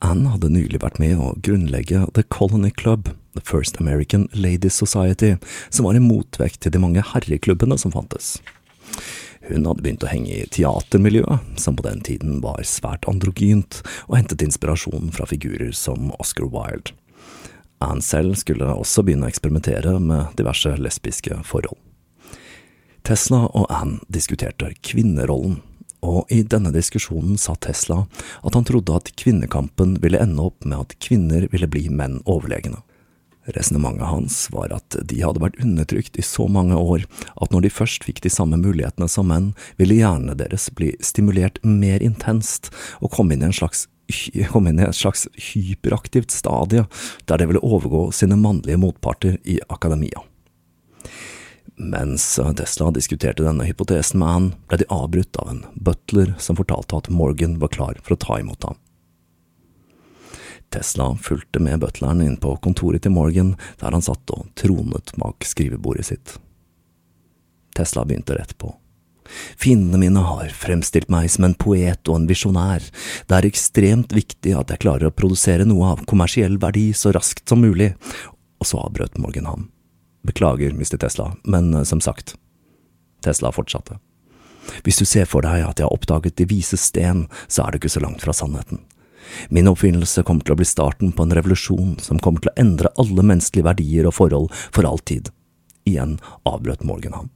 Anne 0.00 0.32
hadde 0.32 0.48
nylig 0.52 0.80
vært 0.80 0.98
med 1.00 1.18
å 1.20 1.34
grunnlegge 1.44 2.06
The 2.16 2.24
Colony 2.32 2.70
Club, 2.72 3.10
The 3.36 3.42
First 3.44 3.76
American 3.82 4.28
Ladies 4.32 4.78
Society, 4.80 5.34
som 5.68 5.84
var 5.84 5.98
en 5.98 6.08
motvekt 6.08 6.62
til 6.64 6.72
de 6.72 6.80
mange 6.80 7.04
herreklubbene 7.04 7.76
som 7.78 7.92
fantes. 7.92 8.38
Hun 9.50 9.66
hadde 9.66 9.82
begynt 9.82 10.04
å 10.06 10.10
henge 10.10 10.30
i 10.30 10.48
teatermiljøet, 10.54 11.58
som 11.58 11.76
på 11.76 11.84
den 11.86 12.02
tiden 12.06 12.38
var 12.44 12.62
svært 12.66 13.06
androgynt, 13.10 13.80
og 14.06 14.20
hentet 14.20 14.44
inspirasjon 14.46 15.10
fra 15.14 15.26
figurer 15.26 15.72
som 15.74 16.12
Oscar 16.22 16.46
Wilde. 16.52 16.94
Anne 17.80 18.04
selv 18.04 18.36
skulle 18.38 18.68
også 18.76 19.02
begynne 19.02 19.26
å 19.26 19.32
eksperimentere 19.32 19.96
med 20.04 20.36
diverse 20.38 20.74
lesbiske 20.78 21.40
forhold. 21.48 21.78
Tesla 23.06 23.46
og 23.56 23.66
Anne 23.72 23.98
diskuterte 24.12 24.70
kvinnerollen, 24.84 25.58
og 26.04 26.30
i 26.32 26.42
denne 26.44 26.70
diskusjonen 26.72 27.36
sa 27.40 27.56
Tesla 27.60 28.04
at 28.40 28.54
han 28.56 28.64
trodde 28.68 28.94
at 28.96 29.10
kvinnekampen 29.20 29.98
ville 30.00 30.20
ende 30.20 30.46
opp 30.46 30.64
med 30.64 30.78
at 30.78 30.94
kvinner 31.02 31.48
ville 31.52 31.68
bli 31.68 31.88
menn 31.92 32.20
overlegne. 32.24 32.80
Resonnementet 33.56 34.08
hans 34.10 34.36
var 34.54 34.72
at 34.74 34.96
de 35.10 35.20
hadde 35.22 35.42
vært 35.42 35.60
undertrykt 35.62 36.18
i 36.20 36.24
så 36.26 36.46
mange 36.50 36.78
år 36.78 37.06
at 37.36 37.54
når 37.54 37.66
de 37.66 37.72
først 37.74 38.06
fikk 38.06 38.22
de 38.24 38.32
samme 38.32 38.58
mulighetene 38.60 39.08
som 39.10 39.30
menn, 39.30 39.52
ville 39.80 39.98
hjernene 39.98 40.36
deres 40.38 40.68
bli 40.76 40.92
stimulert 41.04 41.58
mer 41.66 42.02
intenst 42.04 42.70
og 43.00 43.12
komme 43.16 43.34
inn 43.34 43.46
i 43.46 43.50
en 43.50 43.56
slags 43.56 43.88
kom 44.50 44.66
inn 44.66 44.80
i 44.80 44.86
et 44.88 44.96
slags 44.98 45.28
hyperaktivt 45.52 46.32
stadie 46.34 46.82
der 47.30 47.38
de 47.38 47.46
ville 47.46 47.62
overgå 47.62 48.08
sine 48.14 48.38
mannlige 48.38 48.80
motparter 48.82 49.38
i 49.46 49.60
akademia. 49.68 50.24
Mens 51.80 52.24
Tesla 52.56 52.90
diskuterte 52.90 53.46
denne 53.46 53.64
hypotesen 53.64 54.20
med 54.20 54.28
han, 54.28 54.48
ble 54.68 54.82
de 54.82 54.88
avbrutt 54.92 55.38
av 55.40 55.52
en 55.52 55.62
butler 55.74 56.34
som 56.42 56.58
fortalte 56.58 56.98
at 56.98 57.08
Morgan 57.14 57.56
var 57.62 57.72
klar 57.72 58.00
for 58.02 58.16
å 58.16 58.20
ta 58.20 58.40
imot 58.42 58.66
ham. 58.66 58.76
Tesla 60.70 61.16
fulgte 61.18 61.62
med 61.62 61.80
butleren 61.82 62.22
inn 62.22 62.36
på 62.38 62.54
kontoret 62.62 63.02
til 63.02 63.14
Morgan, 63.14 63.56
der 63.80 63.96
han 63.96 64.04
satt 64.04 64.30
og 64.30 64.46
tronet 64.58 65.10
bak 65.18 65.46
skrivebordet 65.46 66.06
sitt. 66.12 66.36
Tesla 67.74 68.04
begynte 68.06 68.36
rett 68.38 68.54
på. 68.58 68.70
Fiendene 69.58 69.98
mine 69.98 70.22
har 70.26 70.50
fremstilt 70.54 71.10
meg 71.12 71.30
som 71.30 71.46
en 71.46 71.56
poet 71.58 72.08
og 72.10 72.18
en 72.18 72.28
visjonær. 72.30 72.86
Det 73.26 73.36
er 73.36 73.46
ekstremt 73.46 74.14
viktig 74.14 74.54
at 74.58 74.72
jeg 74.72 74.82
klarer 74.82 75.10
å 75.10 75.14
produsere 75.14 75.66
noe 75.68 75.92
av 75.94 76.04
kommersiell 76.10 76.58
verdi 76.62 76.90
så 76.96 77.14
raskt 77.14 77.46
som 77.50 77.62
mulig. 77.62 77.92
Og 78.60 78.68
så 78.68 78.80
avbrøt 78.82 79.18
Morgan 79.22 79.48
ham. 79.48 79.68
Beklager, 80.26 80.74
Mr. 80.74 80.98
Tesla, 81.00 81.30
men 81.44 81.72
eh, 81.74 81.86
som 81.88 82.02
sagt. 82.04 82.34
Tesla 83.24 83.52
fortsatte. 83.54 83.98
Hvis 84.84 85.00
du 85.00 85.06
ser 85.08 85.26
for 85.28 85.44
deg 85.44 85.64
at 85.64 85.80
jeg 85.80 85.86
har 85.86 85.94
oppdaget 85.94 86.36
De 86.36 86.46
vises 86.46 86.82
sten, 86.90 87.24
så 87.48 87.64
er 87.64 87.72
det 87.72 87.80
ikke 87.80 87.94
så 87.96 88.02
langt 88.04 88.22
fra 88.22 88.34
sannheten. 88.36 88.82
Min 89.48 89.68
oppfinnelse 89.70 90.24
kommer 90.26 90.46
til 90.46 90.54
å 90.54 90.60
bli 90.60 90.68
starten 90.68 91.12
på 91.12 91.26
en 91.26 91.34
revolusjon 91.36 91.98
som 92.02 92.20
kommer 92.22 92.44
til 92.44 92.52
å 92.52 92.58
endre 92.60 92.92
alle 93.00 93.24
menneskelige 93.26 93.68
verdier 93.68 94.08
og 94.08 94.16
forhold 94.18 94.54
for 94.72 94.88
all 94.88 94.98
tid. 94.98 95.30
Igjen 95.88 96.18
avbrøt 96.48 96.84
Morgan 96.86 97.16
ham. 97.16 97.30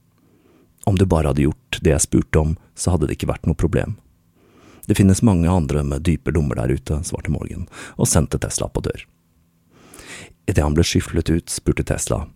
Om 0.84 0.98
du 1.00 1.06
bare 1.08 1.32
hadde 1.32 1.46
gjort 1.46 1.80
det 1.80 1.94
jeg 1.94 2.04
spurte 2.04 2.40
om, 2.40 2.56
så 2.76 2.94
hadde 2.94 3.08
det 3.08 3.16
ikke 3.16 3.30
vært 3.32 3.46
noe 3.48 3.58
problem. 3.58 3.96
Det 4.84 4.98
finnes 4.98 5.24
mange 5.24 5.48
andre 5.48 5.80
med 5.82 6.04
dype 6.04 6.34
lommer 6.36 6.60
der 6.60 6.74
ute, 6.76 7.00
svarte 7.08 7.32
Morgan, 7.32 7.64
og 7.96 8.08
sendte 8.10 8.38
Tesla 8.38 8.68
på 8.68 8.84
dør. 8.84 9.06
Idet 10.44 10.60
han 10.60 10.76
ble 10.76 10.84
skyflet 10.84 11.30
ut, 11.32 11.48
spurte 11.48 11.86
Tesla, 11.88 12.26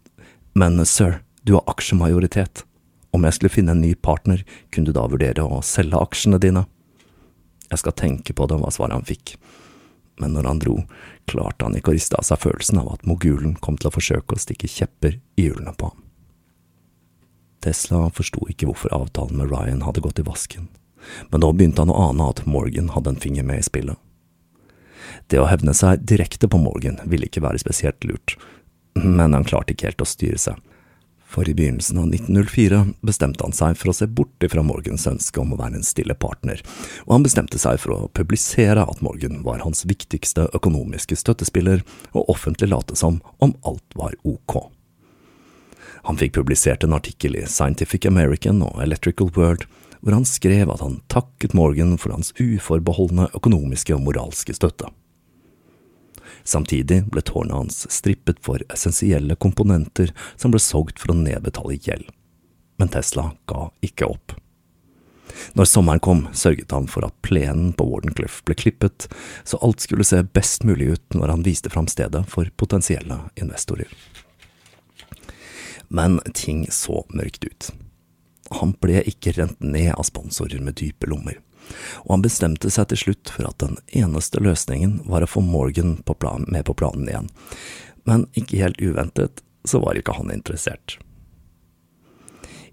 men 0.57 0.81
sir, 0.89 1.21
du 1.45 1.59
har 1.59 1.69
aksjemajoritet. 1.69 2.65
Om 3.13 3.25
jeg 3.25 3.37
skulle 3.37 3.53
finne 3.53 3.77
en 3.77 3.85
ny 3.85 3.93
partner, 3.95 4.41
kunne 4.73 4.89
du 4.89 4.97
da 4.97 5.05
vurdere 5.09 5.45
å 5.45 5.61
selge 5.65 6.01
aksjene 6.01 6.41
dine? 6.41 6.65
Jeg 7.69 7.83
skal 7.83 7.97
tenke 7.97 8.35
på 8.35 8.47
det, 8.49 8.59
var 8.61 8.75
svaret 8.75 8.97
han 8.97 9.09
fikk. 9.09 9.37
Men 10.19 10.35
når 10.35 10.49
han 10.51 10.61
dro, 10.63 10.77
klarte 11.31 11.67
han 11.67 11.77
ikke 11.79 11.93
å 11.93 11.97
riste 11.99 12.19
av 12.19 12.27
seg 12.27 12.41
følelsen 12.43 12.81
av 12.81 12.91
at 12.95 13.07
mogulen 13.07 13.55
kom 13.63 13.79
til 13.79 13.91
å 13.91 13.95
forsøke 13.95 14.35
å 14.35 14.43
stikke 14.43 14.71
kjepper 14.71 15.21
i 15.39 15.47
hjulene 15.47 15.75
på 15.79 15.93
ham. 15.93 16.05
Tesla 17.63 18.07
forsto 18.15 18.47
ikke 18.51 18.69
hvorfor 18.69 18.95
avtalen 18.95 19.39
med 19.41 19.51
Ryan 19.51 19.83
hadde 19.87 20.03
gått 20.03 20.21
i 20.23 20.27
vasken, 20.27 20.69
men 21.31 21.43
nå 21.43 21.53
begynte 21.55 21.83
han 21.83 21.93
å 21.95 21.99
ane 22.09 22.29
at 22.31 22.45
Morgan 22.47 22.93
hadde 22.95 23.15
en 23.15 23.23
finger 23.23 23.47
med 23.47 23.63
i 23.63 23.67
spillet. 23.67 23.99
Det 25.27 25.41
å 25.41 25.49
hevne 25.51 25.75
seg 25.75 26.05
direkte 26.07 26.49
på 26.51 26.61
Morgan 26.63 27.01
ville 27.05 27.27
ikke 27.29 27.43
være 27.45 27.61
spesielt 27.63 28.05
lurt, 28.07 28.37
men 28.95 29.35
han 29.35 29.47
klarte 29.47 29.75
ikke 29.75 29.91
helt 29.91 30.05
å 30.05 30.09
styre 30.09 30.39
seg. 30.41 30.63
For 31.29 31.49
i 31.49 31.55
begynnelsen 31.55 31.99
av 32.01 32.09
1904 32.09 32.79
bestemte 33.05 33.45
han 33.45 33.53
seg 33.53 33.77
for 33.77 33.93
å 33.93 33.97
se 33.97 34.07
bort 34.09 34.45
ifra 34.45 34.63
Morgans 34.65 35.05
ønske 35.11 35.43
om 35.43 35.53
å 35.53 35.59
være 35.61 35.77
en 35.77 35.85
stille 35.85 36.17
partner, 36.17 36.63
og 37.05 37.19
han 37.19 37.27
bestemte 37.27 37.61
seg 37.61 37.77
for 37.83 37.95
å 37.95 38.09
publisere 38.17 38.87
at 38.89 39.03
Morgan 39.05 39.43
var 39.45 39.61
hans 39.61 39.85
viktigste 39.89 40.49
økonomiske 40.57 41.19
støttespiller, 41.21 41.85
og 42.17 42.33
offentlig 42.33 42.71
late 42.73 42.97
som 42.97 43.21
om 43.45 43.53
alt 43.69 43.99
var 44.01 44.17
ok. 44.25 44.57
Han 46.09 46.17
fikk 46.17 46.39
publisert 46.39 46.87
en 46.87 46.97
artikkel 46.97 47.37
i 47.37 47.45
Scientific 47.45 48.07
American 48.09 48.63
og 48.65 48.81
Electrical 48.81 49.29
World, 49.37 49.67
hvor 50.01 50.15
han 50.15 50.25
skrev 50.29 50.71
at 50.73 50.81
han 50.81 51.01
takket 51.13 51.57
Morgan 51.59 51.99
for 52.01 52.15
hans 52.15 52.33
uforbeholdne 52.39 53.29
økonomiske 53.37 53.97
og 53.97 54.07
moralske 54.07 54.57
støtte. 54.57 54.89
Samtidig 56.49 57.03
ble 57.13 57.21
tårnet 57.21 57.57
hans 57.59 57.83
strippet 57.93 58.41
for 58.45 58.63
essensielle 58.73 59.37
komponenter 59.37 60.15
som 60.37 60.55
ble 60.55 60.63
solgt 60.63 61.01
for 61.03 61.13
å 61.13 61.19
nedbetale 61.19 61.77
gjeld. 61.77 62.09
Men 62.81 62.93
Tesla 62.95 63.33
ga 63.51 63.69
ikke 63.85 64.09
opp. 64.09 64.37
Når 65.59 65.69
sommeren 65.69 66.01
kom, 66.03 66.23
sørget 66.33 66.73
han 66.73 66.89
for 66.91 67.05
at 67.05 67.15
plenen 67.23 67.75
på 67.77 67.85
Wardenclyffe 67.87 68.47
ble 68.49 68.57
klippet, 68.59 69.11
så 69.45 69.61
alt 69.63 69.85
skulle 69.85 70.07
se 70.09 70.23
best 70.25 70.65
mulig 70.65 70.95
ut 70.97 71.19
når 71.19 71.35
han 71.35 71.45
viste 71.45 71.71
fram 71.71 71.91
stedet 71.91 72.25
for 72.33 72.49
potensielle 72.57 73.21
investorer 73.37 73.93
men 75.89 76.21
ting 76.35 76.67
så 76.71 77.05
mørkt 77.09 77.45
ut. 77.45 77.71
Han 78.61 78.73
ble 78.81 79.03
ikke 79.09 79.35
rent 79.37 79.61
ned 79.61 79.93
av 79.95 80.07
sponsorer 80.09 80.61
med 80.65 80.79
dype 80.81 81.09
lommer, 81.09 81.41
og 82.05 82.15
han 82.17 82.25
bestemte 82.25 82.71
seg 82.73 82.91
til 82.91 83.03
slutt 83.03 83.35
for 83.35 83.49
at 83.51 83.59
den 83.63 83.77
eneste 83.89 84.43
løsningen 84.45 85.01
var 85.09 85.25
å 85.25 85.31
få 85.31 85.43
Morgan 85.45 85.99
på 86.07 86.17
plan, 86.19 86.47
med 86.49 86.67
på 86.69 86.77
planen 86.79 87.09
igjen, 87.11 87.29
men 88.09 88.27
ikke 88.39 88.63
helt 88.63 88.81
uventet 88.81 89.45
så 89.69 89.83
var 89.83 89.99
ikke 89.99 90.17
han 90.17 90.33
interessert. 90.33 90.99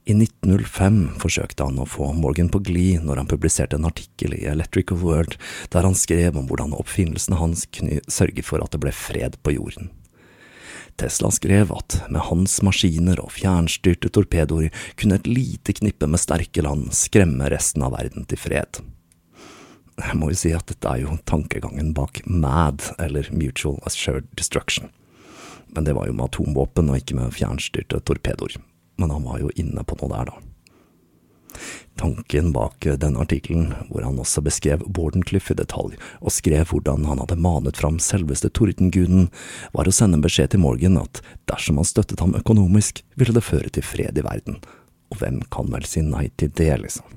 I 0.06 0.14
1905 0.14 1.18
forsøkte 1.18 1.66
han 1.66 1.80
å 1.82 1.88
få 1.90 2.12
Morgan 2.14 2.52
på 2.54 2.62
glid 2.68 3.02
når 3.08 3.24
han 3.24 3.30
publiserte 3.30 3.80
en 3.80 3.88
artikkel 3.90 4.36
i 4.38 4.44
Electrical 4.52 5.00
World 5.02 5.34
der 5.74 5.88
han 5.88 5.98
skrev 5.98 6.38
om 6.38 6.46
hvordan 6.46 6.76
oppfinnelsene 6.78 7.40
hans 7.40 7.66
kunne 7.74 8.04
sørge 8.06 8.46
for 8.46 8.62
at 8.62 8.76
det 8.76 8.84
ble 8.84 8.94
fred 8.94 9.40
på 9.42 9.56
jorden. 9.56 9.90
Tesla 11.00 11.32
skrev 11.34 11.72
at 11.76 11.98
med 12.10 12.28
hans 12.30 12.58
maskiner 12.66 13.20
og 13.24 13.34
fjernstyrte 13.36 14.12
torpedoer 14.14 14.74
kunne 15.00 15.20
et 15.20 15.30
lite 15.30 15.76
knippe 15.80 16.10
med 16.10 16.22
sterke 16.22 16.66
land 16.66 16.92
skremme 16.96 17.50
resten 17.52 17.86
av 17.86 17.96
verden 17.98 18.28
til 18.30 18.42
fred. 18.42 18.82
Jeg 19.96 20.18
må 20.20 20.30
jo 20.32 20.40
si 20.40 20.52
at 20.52 20.68
dette 20.68 20.92
er 20.92 21.06
jo 21.06 21.16
tankegangen 21.30 21.94
bak 21.96 22.20
MAD, 22.28 22.84
eller 23.00 23.30
Mutual 23.32 23.78
Assured 23.88 24.28
Destruction. 24.36 24.90
Men 25.72 25.88
det 25.88 25.96
var 25.96 26.10
jo 26.10 26.16
med 26.18 26.28
atomvåpen 26.28 26.92
og 26.92 27.00
ikke 27.00 27.16
med 27.16 27.36
fjernstyrte 27.36 28.02
torpedoer. 28.04 28.58
Men 29.00 29.12
han 29.12 29.24
var 29.24 29.40
jo 29.44 29.54
inne 29.56 29.84
på 29.88 29.98
noe 30.02 30.12
der, 30.12 30.32
da. 30.32 30.55
Tanken 31.96 32.52
bak 32.52 32.84
denne 33.00 33.22
artikkelen, 33.24 33.70
hvor 33.88 34.04
han 34.04 34.20
også 34.20 34.44
beskrev 34.44 34.84
Bordencliff 34.92 35.52
i 35.52 35.56
detalj, 35.56 35.96
og 36.20 36.34
skrev 36.36 36.68
hvordan 36.68 37.06
han 37.08 37.22
hadde 37.24 37.40
manet 37.40 37.80
fram 37.80 38.02
selveste 38.04 38.52
tordenguden, 38.52 39.30
var 39.72 39.88
å 39.88 39.94
sende 39.96 40.20
en 40.20 40.26
beskjed 40.26 40.52
til 40.52 40.64
Morgan 40.66 41.00
at 41.00 41.22
dersom 41.48 41.80
han 41.80 41.88
støttet 41.88 42.20
ham 42.20 42.36
økonomisk, 42.36 43.00
ville 43.16 43.36
det 43.36 43.46
føre 43.48 43.72
til 43.72 43.88
fred 43.88 44.20
i 44.20 44.28
verden. 44.28 44.60
Og 45.14 45.22
hvem 45.22 45.40
kan 45.54 45.72
vel 45.72 45.88
si 45.88 46.04
nei 46.04 46.28
til 46.36 46.52
det, 46.60 46.74
liksom? 46.84 47.08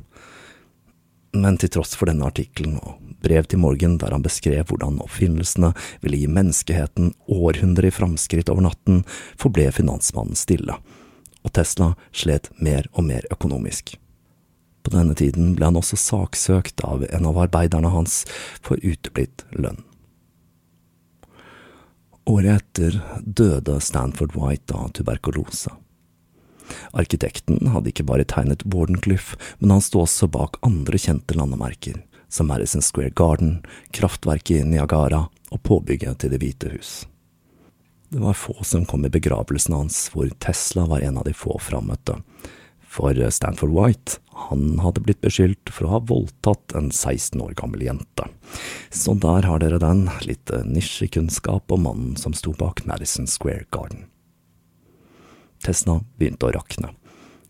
Men 1.34 1.58
til 1.60 1.74
tross 1.74 1.92
for 1.98 2.08
denne 2.08 2.30
artikkelen 2.30 2.78
og 2.78 2.96
brev 3.22 3.50
til 3.50 3.60
Morgan 3.60 3.98
der 4.00 4.14
han 4.14 4.24
beskrev 4.24 4.70
hvordan 4.70 5.02
oppfinnelsene 5.04 5.74
ville 6.04 6.22
gi 6.22 6.30
menneskeheten 6.30 7.12
århundrer 7.28 7.90
i 7.90 7.94
framskritt 7.94 8.48
over 8.52 8.70
natten, 8.70 9.02
forble 9.36 9.68
finansmannen 9.74 10.38
stille, 10.38 10.78
og 11.42 11.54
Tesla 11.58 11.96
slet 12.12 12.52
mer 12.62 12.88
og 12.94 13.10
mer 13.10 13.26
økonomisk. 13.34 13.98
På 14.88 14.96
denne 14.96 15.12
tiden 15.12 15.50
ble 15.52 15.66
han 15.68 15.76
også 15.76 15.98
saksøkt 16.00 16.80
av 16.80 17.02
en 17.04 17.26
av 17.28 17.36
arbeiderne 17.42 17.90
hans 17.92 18.22
for 18.64 18.80
uteblitt 18.80 19.42
lønn. 19.52 19.82
Året 22.24 22.62
etter 22.62 22.96
døde 23.20 23.74
Stanford 23.84 24.32
White 24.32 24.72
av 24.72 24.94
tuberkulose. 24.96 25.74
Arkitekten 26.96 27.68
hadde 27.74 27.92
ikke 27.92 28.06
bare 28.08 28.24
tegnet 28.24 28.64
Wardenclyffe, 28.64 29.36
men 29.60 29.76
han 29.76 29.84
sto 29.84 30.06
også 30.06 30.30
bak 30.32 30.56
andre 30.64 30.96
kjente 30.96 31.36
landemerker, 31.36 32.00
som 32.32 32.48
Madison 32.48 32.80
Square 32.80 33.12
Garden, 33.12 33.58
kraftverket 33.92 34.62
i 34.62 34.66
Niagara 34.72 35.26
og 35.52 35.64
påbygget 35.68 36.22
til 36.22 36.32
Det 36.32 36.40
hvite 36.40 36.72
hus. 36.72 37.02
Det 38.08 38.24
var 38.24 38.40
få 38.40 38.56
som 38.64 38.88
kom 38.88 39.04
i 39.04 39.12
begravelsen 39.12 39.76
hans, 39.76 40.06
hvor 40.14 40.32
Tesla 40.40 40.88
var 40.88 41.04
en 41.04 41.20
av 41.20 41.28
de 41.28 41.36
få 41.36 41.60
frammøtte, 41.60 42.22
for 42.98 43.30
Stanford 43.30 43.70
White, 43.70 44.18
han 44.48 44.78
hadde 44.82 45.04
blitt 45.06 45.20
beskyldt 45.22 45.70
for 45.70 45.86
å 45.86 45.92
ha 45.92 45.98
voldtatt 46.02 46.74
en 46.74 46.90
16 46.90 47.38
år 47.44 47.54
gammel 47.58 47.84
jente. 47.86 48.26
Så 48.90 49.14
der 49.22 49.46
har 49.46 49.62
dere 49.62 49.78
den, 49.78 50.08
litt 50.26 50.50
nisjekunnskap 50.66 51.70
om 51.70 51.86
mannen 51.86 52.16
som 52.18 52.34
sto 52.34 52.56
bak 52.58 52.82
Madison 52.90 53.30
Square 53.30 53.68
Garden. 53.70 54.08
Tesna 55.62 56.00
begynte 56.18 56.48
å 56.48 56.56
rakne. 56.58 56.90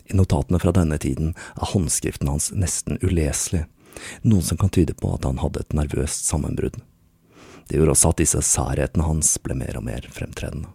I 0.09 0.17
notatene 0.21 0.61
fra 0.61 0.73
denne 0.77 1.01
tiden 1.01 1.33
er 1.57 1.73
håndskriften 1.73 2.29
hans 2.29 2.51
nesten 2.53 3.01
uleselig, 3.01 3.65
noe 4.21 4.45
som 4.45 4.61
kan 4.61 4.73
tyde 4.73 4.97
på 5.01 5.15
at 5.17 5.25
han 5.25 5.41
hadde 5.41 5.65
et 5.65 5.77
nervøst 5.77 6.29
sammenbrudd. 6.29 6.77
Det 7.69 7.81
gjorde 7.81 7.97
også 7.97 8.13
at 8.13 8.21
disse 8.21 8.45
særhetene 8.45 9.09
hans 9.09 9.33
ble 9.45 9.57
mer 9.57 9.81
og 9.81 9.89
mer 9.89 10.05
fremtredende. 10.13 10.69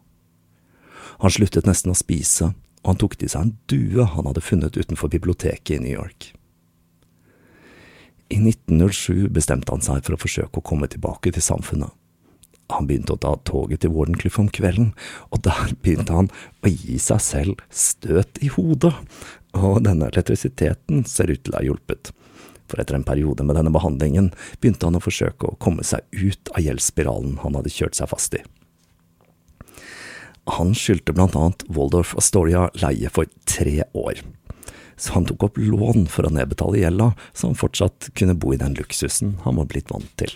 Han 1.22 1.34
sluttet 1.34 1.70
nesten 1.70 1.94
å 1.94 1.98
spise, 1.98 2.56
og 2.84 2.92
han 2.92 3.00
tok 3.00 3.18
til 3.20 3.32
seg 3.32 3.48
en 3.48 3.58
due 3.72 4.06
han 4.14 4.30
hadde 4.30 4.44
funnet 4.44 4.78
utenfor 4.78 5.12
biblioteket 5.12 5.78
i 5.78 5.82
New 5.84 5.94
York. 5.96 6.34
I 8.34 8.40
1907 8.40 9.30
bestemte 9.34 9.72
han 9.72 9.84
seg 9.84 10.04
for 10.06 10.16
å 10.16 10.22
forsøke 10.22 10.60
å 10.60 10.66
komme 10.66 10.90
tilbake 10.92 11.32
til 11.32 11.44
samfunnet. 11.44 11.92
Han 12.72 12.88
begynte 12.90 13.16
å 13.16 13.22
ta 13.22 13.36
toget 13.46 13.84
til 13.84 13.94
Wardenclyffe 13.94 14.42
om 14.42 14.50
kvelden, 14.52 14.92
og 15.32 15.44
der 15.46 15.76
begynte 15.84 16.16
han 16.16 16.32
å 16.64 16.72
gi 16.72 16.98
seg 17.02 17.22
selv 17.24 17.64
støt 17.70 18.42
i 18.44 18.52
hodet, 18.54 18.94
og 19.54 19.84
denne 19.86 20.10
elektrisiteten 20.10 21.06
ser 21.08 21.32
ut 21.32 21.44
til 21.44 21.56
å 21.56 21.60
ha 21.60 21.66
hjulpet. 21.68 22.12
For 22.72 22.82
etter 22.82 22.98
en 22.98 23.06
periode 23.06 23.46
med 23.46 23.60
denne 23.60 23.74
behandlingen 23.74 24.32
begynte 24.58 24.88
han 24.88 24.98
å 24.98 25.04
forsøke 25.04 25.52
å 25.52 25.60
komme 25.62 25.86
seg 25.86 26.08
ut 26.16 26.50
av 26.56 26.64
gjeldsspiralen 26.64 27.38
han 27.44 27.60
hadde 27.60 27.74
kjørt 27.74 28.00
seg 28.00 28.10
fast 28.10 28.40
i. 28.40 28.42
Han 30.46 30.74
skyldte 30.76 31.14
blant 31.16 31.36
annet 31.40 31.64
Waldorf 31.72 32.16
Astoria 32.20 32.68
leie 32.82 33.10
for 33.10 33.30
tre 33.48 33.84
år, 33.94 34.20
så 35.00 35.16
han 35.16 35.26
tok 35.26 35.48
opp 35.48 35.58
lån 35.58 36.08
for 36.12 36.28
å 36.28 36.34
nedbetale 36.34 36.82
gjelda, 36.82 37.14
så 37.34 37.50
han 37.50 37.60
fortsatt 37.60 38.10
kunne 38.18 38.36
bo 38.36 38.54
i 38.54 38.60
den 38.60 38.76
luksusen 38.76 39.38
han 39.46 39.60
var 39.62 39.70
blitt 39.72 39.92
vant 39.94 40.12
til. 40.20 40.36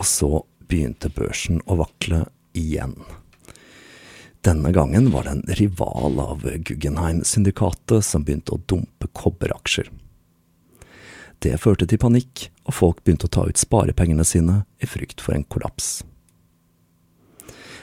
Og 0.00 0.06
så 0.08 0.30
begynte 0.70 1.12
børsen 1.12 1.60
å 1.68 1.76
vakle 1.82 2.24
igjen. 2.56 2.96
Denne 4.40 4.72
gangen 4.72 5.10
var 5.12 5.26
det 5.26 5.30
en 5.34 5.56
rival 5.58 6.20
av 6.22 6.46
Guggenheim-syndikatet 6.48 8.04
som 8.06 8.24
begynte 8.24 8.56
å 8.56 8.62
dumpe 8.64 9.10
kobberaksjer. 9.12 9.90
Det 11.40 11.58
førte 11.60 11.84
til 11.88 12.00
panikk, 12.00 12.46
og 12.64 12.76
folk 12.76 13.02
begynte 13.04 13.28
å 13.28 13.34
ta 13.36 13.44
ut 13.48 13.60
sparepengene 13.60 14.24
sine 14.24 14.62
i 14.80 14.88
frykt 14.88 15.20
for 15.24 15.36
en 15.36 15.44
kollaps. 15.44 16.00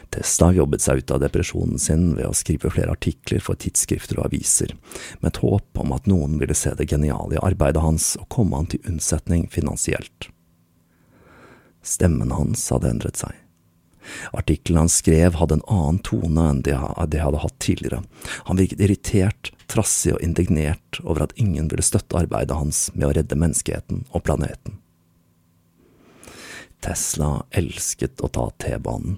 Testa 0.10 0.52
jobbet 0.56 0.82
seg 0.82 1.02
ut 1.02 1.12
av 1.12 1.20
depresjonen 1.20 1.80
sin 1.80 2.14
ved 2.16 2.30
å 2.30 2.36
skrive 2.36 2.72
flere 2.72 2.94
artikler 2.96 3.44
for 3.44 3.60
tidsskrifter 3.60 4.22
og 4.22 4.30
aviser, 4.30 4.72
med 5.20 5.34
et 5.34 5.42
håp 5.44 5.82
om 5.84 5.92
at 5.96 6.08
noen 6.08 6.38
ville 6.40 6.56
se 6.56 6.72
det 6.78 6.88
geniale 6.88 7.36
i 7.36 7.44
arbeidet 7.44 7.84
hans 7.84 8.14
og 8.22 8.30
komme 8.32 8.56
han 8.60 8.70
til 8.72 8.84
unnsetning 8.88 9.50
finansielt. 9.52 10.30
Stemmen 11.84 12.32
hans 12.36 12.64
hadde 12.72 12.90
endret 12.94 13.20
seg. 13.20 13.36
Artikkelen 14.32 14.86
han 14.86 14.92
skrev 14.92 15.36
hadde 15.36 15.58
en 15.58 15.68
annen 15.68 16.00
tone 16.00 16.48
enn 16.52 16.64
det 16.64 16.78
de 17.12 17.20
hadde 17.20 17.44
hatt 17.44 17.60
tidligere. 17.64 18.02
Han 18.48 18.60
virket 18.60 18.84
irritert, 18.84 19.52
trassig 19.68 20.14
og 20.16 20.24
indignert 20.24 21.02
over 21.04 21.28
at 21.28 21.36
ingen 21.36 21.68
ville 21.68 21.84
støtte 21.84 22.20
arbeidet 22.22 22.56
hans 22.56 22.88
med 22.96 23.10
å 23.10 23.14
redde 23.18 23.40
menneskeheten 23.40 24.06
og 24.16 24.24
planeten. 24.24 24.80
Tesla 26.80 27.42
elsket 27.58 28.22
å 28.24 28.30
ta 28.32 28.48
T-banen 28.64 29.18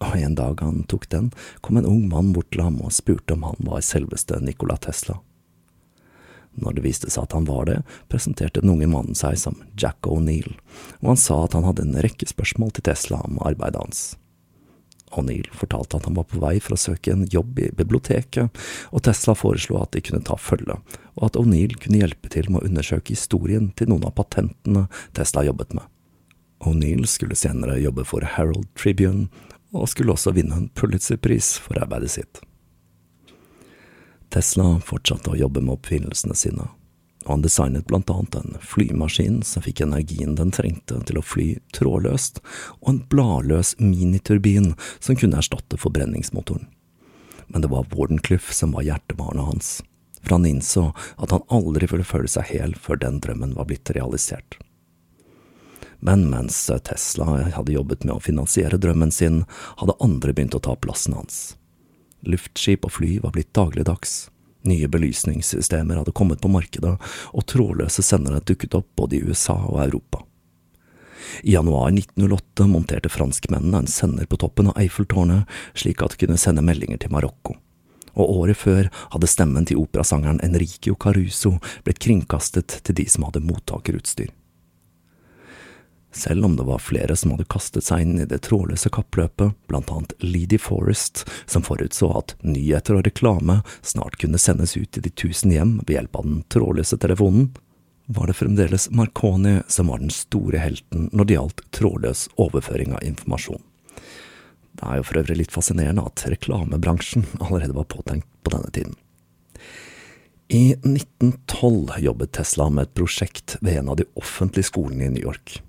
og 0.00 0.16
en 0.16 0.34
dag 0.34 0.60
han 0.64 0.84
tok 0.88 1.08
den, 1.12 1.30
kom 1.60 1.76
en 1.76 1.88
ung 1.88 2.06
mann 2.08 2.32
bort 2.32 2.50
til 2.52 2.64
ham 2.64 2.80
og 2.84 2.94
spurte 2.96 3.36
om 3.36 3.44
han 3.48 3.66
var 3.66 3.84
selveste 3.84 4.40
Nikola 4.44 4.78
Tesla. 4.80 5.18
Når 6.60 6.76
det 6.76 6.84
viste 6.84 7.10
seg 7.12 7.28
at 7.28 7.36
han 7.36 7.46
var 7.46 7.68
det, 7.68 7.76
presenterte 8.10 8.62
den 8.62 8.72
unge 8.72 8.88
mannen 8.90 9.18
seg 9.18 9.38
som 9.38 9.60
Jack 9.78 10.08
O'Neill, 10.08 10.56
og 11.00 11.12
han 11.12 11.20
sa 11.20 11.44
at 11.44 11.54
han 11.54 11.68
hadde 11.68 11.86
en 11.86 12.00
rekke 12.02 12.26
spørsmål 12.26 12.74
til 12.74 12.88
Tesla 12.90 13.20
om 13.28 13.38
arbeidet 13.44 13.80
hans. 13.84 14.02
O'Neill 15.18 15.46
fortalte 15.54 15.98
at 15.98 16.06
han 16.06 16.16
var 16.18 16.26
på 16.30 16.40
vei 16.42 16.56
for 16.62 16.76
å 16.76 16.80
søke 16.80 17.12
en 17.12 17.26
jobb 17.30 17.58
i 17.62 17.70
biblioteket, 17.76 18.50
og 18.90 19.04
Tesla 19.06 19.34
foreslo 19.38 19.80
at 19.82 19.94
de 19.94 20.02
kunne 20.06 20.24
ta 20.26 20.36
følge, 20.38 20.76
og 21.18 21.24
at 21.28 21.38
O'Neill 21.38 21.76
kunne 21.78 22.02
hjelpe 22.02 22.30
til 22.32 22.50
med 22.50 22.62
å 22.62 22.70
undersøke 22.70 23.14
historien 23.14 23.70
til 23.78 23.90
noen 23.90 24.06
av 24.06 24.16
patentene 24.18 24.86
Tesla 25.16 25.44
jobbet 25.46 25.74
med. 25.78 25.86
O'Neill 26.66 27.06
skulle 27.08 27.38
senere 27.38 27.80
jobbe 27.80 28.04
for 28.04 28.26
Herald 28.36 28.68
Tribune, 28.78 29.28
og 29.72 29.88
skulle 29.88 30.14
også 30.14 30.34
vinne 30.34 30.56
en 30.56 30.70
Pulitzer-pris 30.74 31.56
for 31.62 31.80
arbeidet 31.82 32.10
sitt. 32.16 32.40
Tesla 34.30 34.76
fortsatte 34.86 35.32
å 35.32 35.38
jobbe 35.38 35.62
med 35.62 35.74
oppfinnelsene 35.74 36.36
sine, 36.38 36.68
og 37.26 37.30
han 37.32 37.42
designet 37.44 37.88
blant 37.90 38.10
annet 38.12 38.36
en 38.38 38.58
flymaskin 38.62 39.40
som 39.46 39.64
fikk 39.64 39.82
energien 39.84 40.36
den 40.38 40.52
trengte 40.54 41.00
til 41.06 41.18
å 41.18 41.24
fly 41.26 41.48
trådløst, 41.76 42.38
og 42.80 42.92
en 42.92 43.02
bladløs 43.10 43.74
miniturbin 43.82 44.72
som 44.98 45.18
kunne 45.18 45.42
erstatte 45.42 45.80
forbrenningsmotoren. 45.80 46.68
Men 47.50 47.64
det 47.64 47.72
var 47.72 47.88
Wardenclyffe 47.90 48.54
som 48.54 48.76
var 48.76 48.86
hjertebarnet 48.86 49.48
hans, 49.48 49.70
for 50.22 50.38
han 50.38 50.46
innså 50.46 50.90
at 51.18 51.34
han 51.34 51.46
aldri 51.50 51.90
ville 51.90 52.06
føle 52.06 52.30
seg 52.30 52.46
hel 52.52 52.76
før 52.78 53.02
den 53.02 53.18
drømmen 53.24 53.56
var 53.58 53.66
blitt 53.66 53.90
realisert. 53.96 54.60
Men 56.00 56.30
mens 56.30 56.70
Tesla 56.84 57.26
hadde 57.54 57.72
jobbet 57.72 58.04
med 58.04 58.14
å 58.16 58.24
finansiere 58.24 58.80
drømmen 58.80 59.12
sin, 59.12 59.44
hadde 59.80 59.98
andre 60.00 60.32
begynt 60.32 60.56
å 60.56 60.62
ta 60.64 60.76
plassen 60.76 61.16
hans. 61.18 61.40
Luftskip 62.24 62.84
og 62.88 62.96
fly 62.96 63.18
var 63.20 63.34
blitt 63.36 63.52
dagligdags. 63.56 64.30
Nye 64.62 64.88
belysningssystemer 64.88 66.00
hadde 66.00 66.12
kommet 66.16 66.40
på 66.40 66.48
markedet, 66.52 66.96
og 67.32 67.46
trådløse 67.48 68.04
sendere 68.04 68.42
dukket 68.44 68.76
opp 68.76 68.88
både 68.96 69.16
i 69.16 69.22
USA 69.24 69.56
og 69.56 69.80
Europa. 69.84 70.24
I 71.42 71.54
januar 71.54 71.92
1908 71.92 72.66
monterte 72.68 73.08
franskmennene 73.08 73.84
en 73.84 73.88
sender 73.88 74.26
på 74.26 74.36
toppen 74.40 74.72
av 74.72 74.80
Eiffeltårnet, 74.80 75.48
slik 75.74 76.02
at 76.02 76.16
de 76.16 76.24
kunne 76.24 76.40
sende 76.40 76.64
meldinger 76.64 77.00
til 77.00 77.12
Marokko. 77.14 77.56
Og 78.18 78.32
året 78.42 78.58
før 78.58 78.90
hadde 79.14 79.30
stemmen 79.30 79.68
til 79.68 79.80
operasangeren 79.80 80.42
Enrico 80.44 80.96
Caruso 80.98 81.54
blitt 81.86 82.02
kringkastet 82.02 82.80
til 82.84 82.98
de 82.98 83.06
som 83.08 83.28
hadde 83.28 83.44
mottakerutstyr. 83.46 84.32
Selv 86.12 86.44
om 86.44 86.56
det 86.56 86.66
var 86.66 86.82
flere 86.82 87.14
som 87.16 87.30
hadde 87.30 87.46
kastet 87.50 87.86
seg 87.86 88.02
inn 88.02 88.18
i 88.18 88.26
det 88.26 88.40
trådløse 88.48 88.90
kappløpet, 88.90 89.54
blant 89.70 89.90
annet 89.94 90.14
Leedy 90.24 90.58
Forest, 90.58 91.22
som 91.46 91.62
forutså 91.62 92.10
at 92.18 92.34
nyheter 92.42 92.98
og 92.98 93.06
reklame 93.06 93.60
snart 93.86 94.18
kunne 94.18 94.40
sendes 94.42 94.74
ut 94.76 94.98
i 94.98 95.04
de 95.04 95.12
tusen 95.14 95.54
hjem 95.54 95.78
ved 95.84 95.94
hjelp 95.96 96.18
av 96.18 96.26
den 96.26 96.42
trådløse 96.50 96.98
telefonen, 96.98 97.52
var 98.10 98.26
det 98.26 98.34
fremdeles 98.40 98.88
Marconi 98.90 99.60
som 99.70 99.86
var 99.86 100.02
den 100.02 100.10
store 100.10 100.58
helten 100.58 101.06
når 101.14 101.28
det 101.28 101.36
gjaldt 101.36 101.62
trådløs 101.78 102.24
overføring 102.42 102.96
av 102.96 103.06
informasjon. 103.06 103.62
Det 104.80 104.86
er 104.86 104.98
jo 104.98 105.06
for 105.06 105.20
øvrig 105.20 105.36
litt 105.38 105.54
fascinerende 105.54 106.02
at 106.10 106.26
reklamebransjen 106.32 107.28
allerede 107.38 107.76
var 107.76 107.86
påtenkt 107.92 108.26
på 108.42 108.54
denne 108.56 108.74
tiden. 108.74 108.98
I 110.50 110.72
1912 110.74 112.00
jobbet 112.02 112.32
Tesla 112.34 112.66
med 112.70 112.88
et 112.88 112.94
prosjekt 112.98 113.60
ved 113.60 113.78
en 113.78 113.92
av 113.92 114.00
de 114.00 114.08
offentlige 114.18 114.66
skolene 114.66 115.06
i 115.06 115.12
New 115.14 115.22
York. 115.22 115.60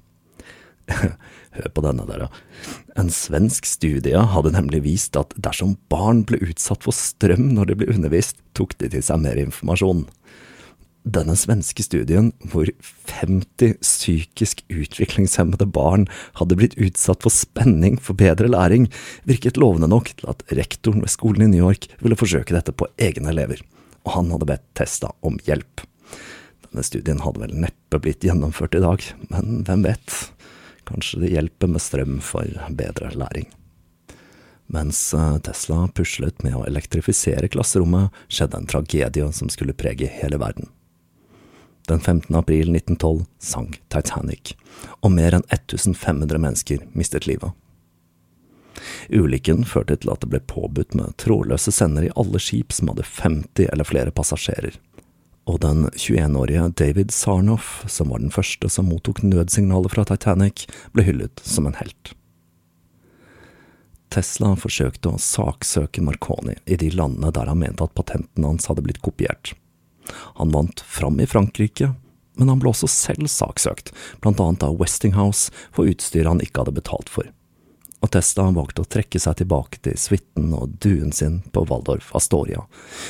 Hør 1.57 1.71
på 1.75 1.83
denne, 1.83 2.05
dere. 2.07 2.29
En 2.99 3.11
svensk 3.11 3.67
studie 3.67 4.21
hadde 4.33 4.53
nemlig 4.55 4.83
vist 4.85 5.17
at 5.19 5.33
dersom 5.35 5.75
barn 5.91 6.23
ble 6.27 6.39
utsatt 6.45 6.85
for 6.87 6.95
strøm 6.95 7.51
når 7.57 7.71
de 7.71 7.79
ble 7.81 7.91
undervist, 7.91 8.39
tok 8.57 8.77
de 8.79 8.91
til 8.93 9.03
seg 9.05 9.21
mer 9.23 9.39
informasjon. 9.41 10.05
Denne 11.01 11.33
svenske 11.33 11.81
studien, 11.81 12.29
hvor 12.51 12.69
50 13.09 13.79
psykisk 13.81 14.61
utviklingshemmede 14.69 15.65
barn 15.73 16.05
hadde 16.37 16.59
blitt 16.59 16.77
utsatt 16.77 17.25
for 17.25 17.33
spenning 17.33 17.97
for 17.97 18.13
bedre 18.19 18.51
læring, 18.51 18.85
virket 19.25 19.57
lovende 19.57 19.89
nok 19.89 20.13
til 20.19 20.29
at 20.29 20.45
rektoren 20.53 21.01
ved 21.01 21.09
skolen 21.09 21.47
i 21.47 21.49
New 21.55 21.65
York 21.65 21.89
ville 22.03 22.19
forsøke 22.19 22.53
dette 22.53 22.75
på 22.75 22.85
egne 23.01 23.33
elever, 23.33 23.63
og 24.05 24.13
han 24.19 24.29
hadde 24.35 24.51
bedt 24.53 24.67
Testa 24.77 25.09
om 25.25 25.41
hjelp. 25.47 25.81
Denne 26.67 26.85
studien 26.85 27.25
hadde 27.25 27.41
vel 27.47 27.57
neppe 27.65 27.97
blitt 27.99 28.21
gjennomført 28.23 28.77
i 28.77 28.83
dag, 28.85 29.07
men 29.33 29.65
hvem 29.65 29.87
vet, 29.89 30.19
kanskje 30.89 31.23
det 31.23 31.33
hjelper 31.33 31.71
med 31.71 31.83
strøm 31.83 32.19
for 32.25 32.47
bedre 32.77 33.11
læring. 33.15 33.49
Mens 34.71 35.13
eh, 35.13 35.37
Tesla 35.43 35.87
puslet 35.95 36.43
med 36.45 36.55
å 36.55 36.65
elektrifisere 36.67 37.49
klasserommet, 37.51 38.11
skjedde 38.31 38.61
en 38.61 38.69
tragedie 38.71 39.31
som 39.35 39.51
skulle 39.51 39.75
prege 39.75 40.07
hele 40.07 40.39
verden. 40.39 40.69
Den 41.89 41.99
15. 41.99 42.35
april 42.39 42.69
1912 42.71 43.25
sank 43.39 43.81
Titanic, 43.91 44.53
og 45.01 45.11
mer 45.11 45.35
enn 45.35 45.43
1500 45.49 46.39
mennesker 46.39 46.85
mistet 46.95 47.27
livet. 47.27 47.51
Ulykken 49.11 49.65
førte 49.67 49.97
til 49.99 50.13
at 50.13 50.23
det 50.23 50.29
ble 50.31 50.39
påbudt 50.47 50.95
med 50.95 51.17
trådløse 51.19 51.73
sender 51.75 52.07
i 52.07 52.13
alle 52.15 52.39
skip 52.39 52.71
som 52.71 52.93
hadde 52.93 53.03
50 53.07 53.67
eller 53.67 53.87
flere 53.87 54.13
passasjerer, 54.15 54.77
og 55.49 55.59
den 55.63 55.87
21-årige 55.89 56.67
David 56.77 57.11
Sarnoff, 57.11 57.81
som 57.89 58.11
var 58.13 58.21
den 58.21 58.33
første 58.33 58.69
som 58.69 58.89
mottok 58.91 59.23
nødsignalet 59.25 59.93
fra 59.93 60.05
Titanic, 60.07 60.67
ble 60.93 61.05
hyllet 61.07 61.41
som 61.45 61.67
en 61.67 61.77
helt. 61.79 62.13
Tesla 64.11 64.53
forsøkte 64.59 65.13
å 65.13 65.21
saksøke 65.21 66.03
Marconi 66.03 66.57
i 66.65 66.77
de 66.77 66.91
landene 66.91 67.31
der 67.33 67.47
han 67.47 67.61
mente 67.61 67.85
at 67.85 67.95
patentene 67.95 68.51
hans 68.51 68.67
hadde 68.67 68.83
blitt 68.85 69.01
kopiert. 69.05 69.53
Han 70.37 70.51
vant 70.51 70.83
fram 70.83 71.19
i 71.23 71.29
Frankrike, 71.29 71.93
men 72.35 72.51
han 72.51 72.59
ble 72.59 72.73
også 72.73 72.89
selv 72.91 73.29
saksøkt, 73.31 73.93
blant 74.23 74.41
annet 74.43 74.65
av 74.67 74.77
Westinghouse 74.81 75.53
for 75.71 75.87
utstyret 75.87 76.27
han 76.27 76.43
ikke 76.43 76.63
hadde 76.63 76.75
betalt 76.75 77.11
for. 77.11 77.29
Og 78.01 78.09
Testa 78.13 78.47
valgte 78.49 78.81
å 78.81 78.89
trekke 78.89 79.19
seg 79.21 79.37
tilbake 79.41 79.81
til 79.85 79.97
suiten 79.99 80.49
og 80.57 80.77
duen 80.81 81.13
sin 81.13 81.41
på 81.53 81.65
Waldorf 81.69 82.09
Astoria, 82.17 82.63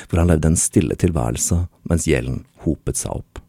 hvor 0.09 0.19
han 0.19 0.31
levde 0.31 0.51
en 0.51 0.59
stille 0.59 0.97
tilværelse 0.99 1.63
mens 1.87 2.07
gjelden 2.09 2.43
hopet 2.65 2.99
seg 2.99 3.21
opp. 3.21 3.39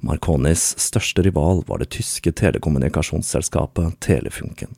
Marconis 0.00 0.72
største 0.80 1.22
rival 1.22 1.62
var 1.68 1.82
det 1.82 1.90
tyske 1.94 2.32
telekommunikasjonsselskapet 2.32 3.98
Telefunken. 4.00 4.72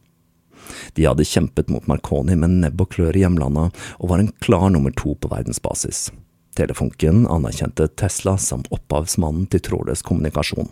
De 0.95 1.07
hadde 1.07 1.27
kjempet 1.27 1.71
mot 1.73 1.87
Marconi 1.91 2.37
med 2.39 2.59
nebb 2.63 2.83
og 2.83 2.93
klør 2.95 3.17
i 3.17 3.23
hjemlandet, 3.25 3.73
og 3.99 4.13
var 4.13 4.23
en 4.23 4.33
klar 4.45 4.69
nummer 4.75 4.95
to 4.99 5.15
på 5.15 5.31
verdensbasis. 5.31 6.11
Telefunken 6.55 7.27
anerkjente 7.33 7.87
Tesla 7.89 8.35
som 8.39 8.65
opphavsmannen 8.69 9.47
til 9.49 9.63
trådløs 9.65 10.03
kommunikasjon, 10.05 10.69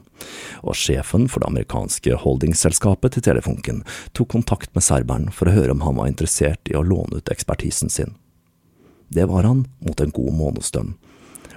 og 0.61 0.77
sjefen 0.77 1.25
for 1.25 1.41
det 1.41 1.49
amerikanske 1.49 2.19
holdingselskapet 2.21 3.17
til 3.17 3.25
Telefunken 3.25 3.81
tok 4.13 4.29
kontakt 4.37 4.75
med 4.77 4.85
serberen 4.85 5.31
for 5.33 5.49
å 5.49 5.55
høre 5.57 5.73
om 5.73 5.81
han 5.87 5.97
var 5.97 6.11
interessert 6.11 6.69
i 6.69 6.77
å 6.77 6.85
låne 6.85 7.23
ut 7.23 7.33
ekspertisen 7.33 7.89
sin. 7.93 8.13
Det 9.09 9.25
var 9.31 9.49
han 9.49 9.65
mot 9.81 10.05
en 10.05 10.13
god 10.13 10.37
månedslønn, 10.37 10.93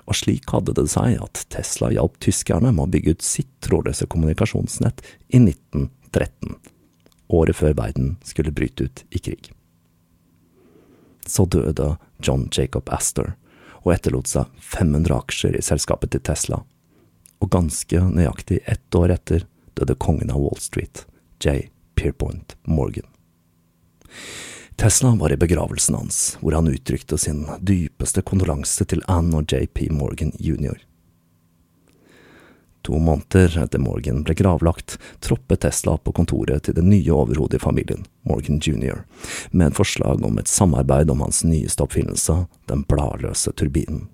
og 0.08 0.16
slik 0.16 0.48
hadde 0.56 0.78
det 0.80 0.88
seg 0.96 1.20
at 1.20 1.44
Tesla 1.52 1.92
hjalp 1.92 2.16
tyskerne 2.24 2.72
med 2.72 2.88
å 2.88 2.92
bygge 2.96 3.18
ut 3.18 3.28
sitt 3.28 3.52
trådløse 3.68 4.08
kommunikasjonsnett 4.08 5.04
i 5.36 5.44
1913, 5.44 6.56
året 7.28 7.60
før 7.60 7.76
verden 7.76 8.16
skulle 8.24 8.56
bryte 8.56 8.88
ut 8.88 9.04
i 9.12 9.20
krig. 9.20 9.52
Så 11.28 11.44
døde 11.48 11.98
John 12.24 12.48
Jacob 12.52 12.88
Astor 12.92 13.36
og 13.84 13.94
etterlot 13.96 14.30
seg 14.32 14.52
500 14.60 15.16
aksjer 15.18 15.58
i 15.58 15.64
selskapet 15.64 16.14
til 16.14 16.24
Tesla. 16.24 16.62
Og 17.44 17.52
ganske 17.52 18.00
nøyaktig 18.08 18.62
ett 18.66 18.96
år 18.96 19.16
etter 19.18 19.46
døde 19.78 19.96
kongen 20.00 20.32
av 20.32 20.42
Wall 20.44 20.60
Street, 20.62 21.06
J. 21.44 21.68
Pierpoint 21.96 22.56
Morgan. 22.64 23.08
Tesla 24.76 25.14
var 25.20 25.32
i 25.32 25.38
begravelsen 25.38 25.96
hans, 25.96 26.38
hvor 26.42 26.56
han 26.58 26.68
uttrykte 26.68 27.18
sin 27.18 27.46
dypeste 27.62 28.24
kondolanse 28.26 28.86
til 28.90 29.04
Ann 29.12 29.34
og 29.38 29.52
JP 29.52 29.86
Morgan 29.94 30.34
jr. 30.40 30.80
To 32.84 33.00
måneder 33.00 33.54
etter 33.64 33.80
Morgan 33.80 34.26
ble 34.28 34.36
gravlagt, 34.36 34.98
troppet 35.24 35.62
Tesla 35.64 35.96
på 35.98 36.12
kontoret 36.12 36.66
til 36.66 36.76
det 36.76 36.84
nye 36.84 37.14
overhodet 37.16 37.62
i 37.62 37.64
familien, 37.64 38.04
Morgan 38.28 38.60
jr., 38.60 39.06
med 39.52 39.72
et 39.72 39.78
forslag 39.78 40.24
om 40.28 40.40
et 40.40 40.52
samarbeid 40.52 41.12
om 41.14 41.24
hans 41.24 41.46
nyeste 41.48 41.86
oppfinnelse, 41.86 42.42
den 42.68 42.84
bladløse 42.84 43.56
turbinen. 43.56 44.10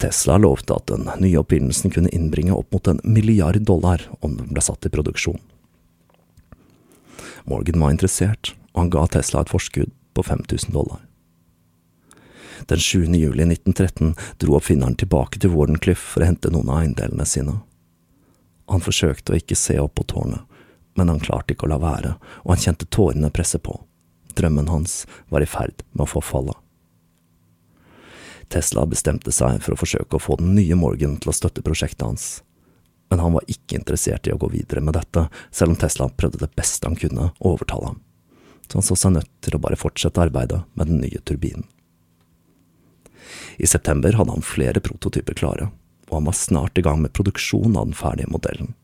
Tesla 0.00 0.38
lovte 0.40 0.74
at 0.74 0.88
den 0.88 1.04
nye 1.20 1.38
oppfinnelsen 1.42 1.92
kunne 1.92 2.12
innbringe 2.16 2.56
opp 2.56 2.72
mot 2.72 2.88
en 2.88 3.02
milliard 3.04 3.60
dollar 3.68 4.08
om 4.24 4.38
den 4.40 4.48
ble 4.50 4.64
satt 4.64 4.88
i 4.88 4.92
produksjon. 4.96 5.42
Morgan 7.44 7.80
var 7.80 7.92
interessert, 7.92 8.54
og 8.72 8.86
han 8.86 8.94
ga 8.94 9.04
Tesla 9.12 9.44
et 9.44 9.52
forskudd 9.52 9.92
på 10.16 10.24
5000 10.24 10.72
dollar. 10.72 11.04
Den 12.66 12.78
7. 12.78 13.04
juli 13.14 13.46
1913 13.46 14.14
dro 14.42 14.58
oppfinneren 14.58 14.96
tilbake 15.00 15.40
til 15.40 15.54
Wardenclyffe 15.54 16.14
for 16.14 16.24
å 16.24 16.30
hente 16.30 16.52
noen 16.54 16.70
av 16.72 16.82
eiendelene 16.82 17.26
sine. 17.28 17.58
Han 18.70 18.84
forsøkte 18.84 19.34
å 19.34 19.38
ikke 19.38 19.58
se 19.58 19.76
opp 19.80 19.96
på 19.98 20.06
tårnet, 20.14 20.40
men 20.94 21.10
han 21.10 21.22
klarte 21.22 21.54
ikke 21.54 21.66
å 21.68 21.72
la 21.74 21.80
være, 21.82 22.14
og 22.44 22.54
han 22.54 22.62
kjente 22.64 22.88
tårene 22.88 23.32
presse 23.34 23.60
på. 23.60 23.76
Drømmen 24.34 24.70
hans 24.72 25.04
var 25.28 25.44
i 25.44 25.48
ferd 25.50 25.84
med 25.92 26.06
å 26.06 26.10
forfalle. 26.16 26.56
Tesla 28.48 28.84
bestemte 28.86 29.32
seg 29.32 29.60
for 29.64 29.74
å 29.74 29.80
forsøke 29.80 30.16
å 30.16 30.22
få 30.22 30.36
den 30.40 30.54
nye 30.56 30.76
Morgan 30.78 31.16
til 31.20 31.32
å 31.32 31.36
støtte 31.36 31.64
prosjektet 31.64 32.06
hans, 32.06 32.26
men 33.10 33.22
han 33.22 33.34
var 33.36 33.46
ikke 33.50 33.78
interessert 33.78 34.28
i 34.28 34.34
å 34.34 34.40
gå 34.40 34.50
videre 34.52 34.82
med 34.84 34.96
dette, 34.96 35.26
selv 35.50 35.74
om 35.74 35.78
Tesla 35.80 36.08
prøvde 36.08 36.44
det 36.44 36.52
beste 36.56 36.88
han 36.88 36.98
kunne 36.98 37.30
å 37.38 37.54
overtale 37.54 37.92
ham, 37.92 38.00
så 38.68 38.78
han 38.78 38.86
så 38.86 38.98
seg 38.98 39.16
nødt 39.16 39.32
til 39.44 39.56
å 39.56 39.62
bare 39.62 39.80
fortsette 39.80 40.22
arbeidet 40.22 40.64
med 40.74 40.90
den 40.90 41.02
nye 41.04 41.22
turbinen. 41.24 41.66
I 43.58 43.66
september 43.66 44.16
hadde 44.18 44.34
han 44.34 44.44
flere 44.44 44.82
prototyper 44.84 45.36
klare, 45.38 45.68
og 46.08 46.16
han 46.18 46.30
var 46.30 46.38
snart 46.38 46.78
i 46.78 46.84
gang 46.84 47.02
med 47.02 47.14
produksjon 47.16 47.76
av 47.76 47.90
den 47.90 47.98
ferdige 47.98 48.30
modellen. 48.32 48.74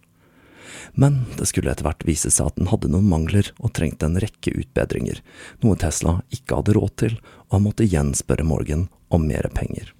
Men 0.92 1.24
det 1.38 1.46
skulle 1.50 1.70
etter 1.70 1.86
hvert 1.86 2.06
vise 2.06 2.30
seg 2.32 2.50
at 2.50 2.58
den 2.58 2.70
hadde 2.70 2.90
noen 2.90 3.08
mangler 3.10 3.52
og 3.60 3.72
trengte 3.76 4.08
en 4.08 4.18
rekke 4.22 4.52
utbedringer, 4.58 5.20
noe 5.62 5.78
Tesla 5.78 6.18
ikke 6.34 6.58
hadde 6.58 6.74
råd 6.76 6.94
til, 7.04 7.16
og 7.48 7.58
han 7.58 7.66
måtte 7.66 7.86
igjen 7.86 8.12
spørre 8.18 8.46
Morgan 8.46 8.88
om 9.08 9.26
mer 9.28 9.46
penger. 9.54 9.92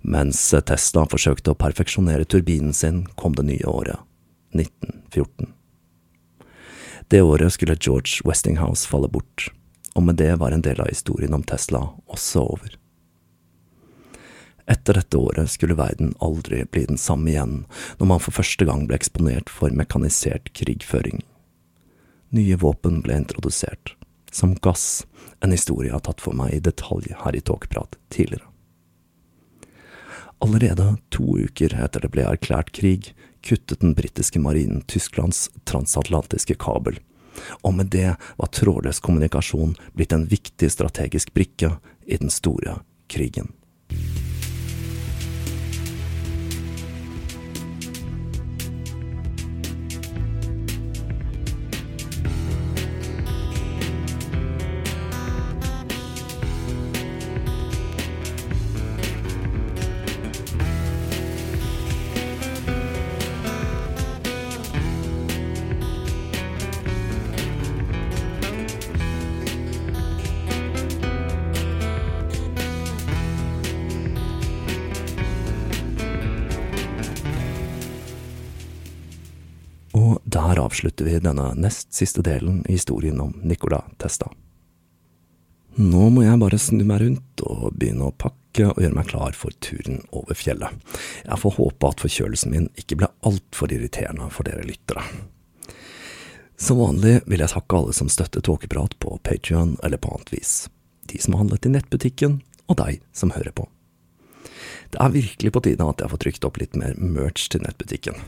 Mens 0.00 0.40
Tesla 0.66 1.04
forsøkte 1.10 1.52
å 1.52 1.58
perfeksjonere 1.60 2.24
turbinen 2.24 2.72
sin, 2.76 3.02
kom 3.20 3.34
det 3.36 3.44
nye 3.50 3.66
året, 3.68 4.00
1914. 4.56 5.50
Det 7.10 7.20
året 7.26 7.52
skulle 7.52 7.76
George 7.76 8.22
Westinghouse 8.24 8.88
falle 8.88 9.10
bort, 9.12 9.50
og 9.94 10.06
med 10.06 10.20
det 10.20 10.34
var 10.40 10.54
en 10.54 10.62
del 10.64 10.80
av 10.80 10.90
historien 10.90 11.34
om 11.34 11.42
Tesla 11.42 11.82
også 12.06 12.44
over. 12.44 12.76
Etter 14.70 15.00
dette 15.00 15.18
året 15.18 15.50
skulle 15.50 15.74
verden 15.74 16.12
aldri 16.22 16.62
bli 16.64 16.84
den 16.86 16.98
samme 17.00 17.32
igjen, 17.32 17.64
når 17.98 18.06
man 18.06 18.22
for 18.22 18.36
første 18.36 18.66
gang 18.68 18.84
ble 18.86 19.00
eksponert 19.00 19.50
for 19.50 19.74
mekanisert 19.74 20.52
krigføring. 20.54 21.24
Nye 22.30 22.58
våpen 22.60 23.00
ble 23.02 23.16
introdusert, 23.18 23.96
som 24.30 24.54
gass, 24.62 25.06
en 25.42 25.50
historie 25.50 25.88
jeg 25.90 25.96
har 25.96 26.04
tatt 26.06 26.22
for 26.22 26.38
meg 26.38 26.54
i 26.54 26.62
detalj 26.62 27.10
her 27.24 27.34
i 27.34 27.42
Tåkeprat 27.42 27.98
tidligere. 28.14 28.46
Allerede 30.40 30.94
to 31.12 31.34
uker 31.36 31.74
etter 31.74 32.06
det 32.06 32.12
ble 32.14 32.24
erklært 32.24 32.70
krig, 32.76 33.10
kuttet 33.42 33.82
den 33.82 33.96
britiske 33.98 34.40
marinen 34.40 34.84
Tysklands 34.88 35.48
transatlantiske 35.68 36.54
kabel, 36.62 37.00
og 37.62 37.74
med 37.74 37.92
det 37.94 38.14
var 38.36 38.52
trådløs 38.54 39.00
kommunikasjon 39.04 39.76
blitt 39.96 40.14
en 40.16 40.28
viktig 40.30 40.70
strategisk 40.72 41.34
brikke 41.34 41.76
i 42.06 42.18
den 42.20 42.30
store 42.30 42.80
krigen. 43.10 43.52
Avslutter 81.00 81.04
vi 81.04 81.18
denne 81.18 81.54
nest 81.54 81.92
siste 81.92 82.22
delen 82.22 82.64
i 82.68 82.72
historien 82.72 83.20
om 83.20 83.32
Nicola 83.42 83.84
Testa. 83.98 84.30
Nå 85.76 86.10
må 86.10 86.24
jeg 86.24 86.38
bare 86.38 86.58
snu 86.58 86.84
meg 86.84 87.00
rundt 87.00 87.40
og 87.42 87.72
begynne 87.74 88.10
å 88.10 88.12
pakke 88.12 88.66
og 88.66 88.80
gjøre 88.82 88.94
meg 88.94 89.08
klar 89.08 89.32
for 89.32 89.50
turen 89.60 90.02
over 90.12 90.34
fjellet. 90.34 90.70
Jeg 91.24 91.38
får 91.38 91.56
håpe 91.56 91.88
at 91.88 92.00
forkjølelsen 92.02 92.52
min 92.52 92.68
ikke 92.76 92.98
ble 93.00 93.08
altfor 93.22 93.72
irriterende 93.72 94.28
for 94.30 94.44
dere 94.44 94.66
lyttere. 94.66 95.02
Som 96.60 96.82
vanlig 96.82 97.22
vil 97.26 97.40
jeg 97.40 97.54
takke 97.54 97.76
alle 97.76 97.94
som 97.96 98.10
støtter 98.10 98.42
Tåkeprat 98.44 98.98
på 98.98 99.16
Patrion 99.22 99.78
eller 99.82 99.96
på 99.96 100.10
annet 100.12 100.32
vis. 100.34 100.68
De 101.08 101.18
som 101.18 101.32
har 101.32 101.46
handlet 101.46 101.66
i 101.66 101.72
nettbutikken, 101.72 102.42
og 102.68 102.76
deg 102.76 103.00
som 103.16 103.32
hører 103.32 103.54
på. 103.54 103.64
Det 104.90 105.00
er 105.00 105.14
virkelig 105.14 105.52
på 105.54 105.62
tide 105.64 105.86
at 105.86 106.02
jeg 106.02 106.12
får 106.12 106.22
trykt 106.24 106.46
opp 106.48 106.60
litt 106.60 106.76
mer 106.78 106.96
merch 106.98 107.48
til 107.52 107.64
nettbutikken. 107.64 108.18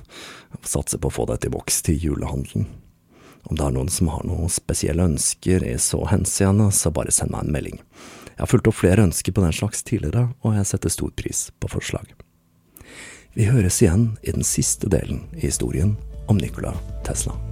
Får 0.63 0.97
på 0.97 1.11
å 1.11 1.17
få 1.19 1.27
dette 1.31 1.51
i 1.51 1.55
boks 1.55 1.83
til 1.87 1.99
julehandelen. 1.99 2.67
Om 3.51 3.59
det 3.59 3.65
er 3.67 3.75
noen 3.75 3.91
som 3.91 4.11
har 4.13 4.27
noen 4.27 4.51
spesielle 4.53 5.07
ønsker 5.11 5.65
i 5.67 5.75
så 5.83 6.05
henseende, 6.07 6.71
så 6.71 6.95
bare 6.95 7.15
send 7.15 7.35
meg 7.35 7.47
en 7.47 7.55
melding. 7.57 7.81
Jeg 8.33 8.45
har 8.45 8.51
fulgt 8.51 8.71
opp 8.71 8.79
flere 8.79 9.05
ønsker 9.07 9.35
på 9.35 9.45
den 9.45 9.55
slags 9.57 9.83
tidligere, 9.83 10.29
og 10.43 10.57
jeg 10.59 10.71
setter 10.71 10.95
stor 10.95 11.11
pris 11.19 11.49
på 11.59 11.71
forslag. 11.75 12.15
Vi 13.35 13.49
høres 13.49 13.81
igjen 13.83 14.13
i 14.23 14.35
den 14.35 14.47
siste 14.47 14.91
delen 14.93 15.25
i 15.35 15.49
historien 15.49 15.97
om 16.29 16.39
Nikola 16.39 16.77
Tesla. 17.07 17.52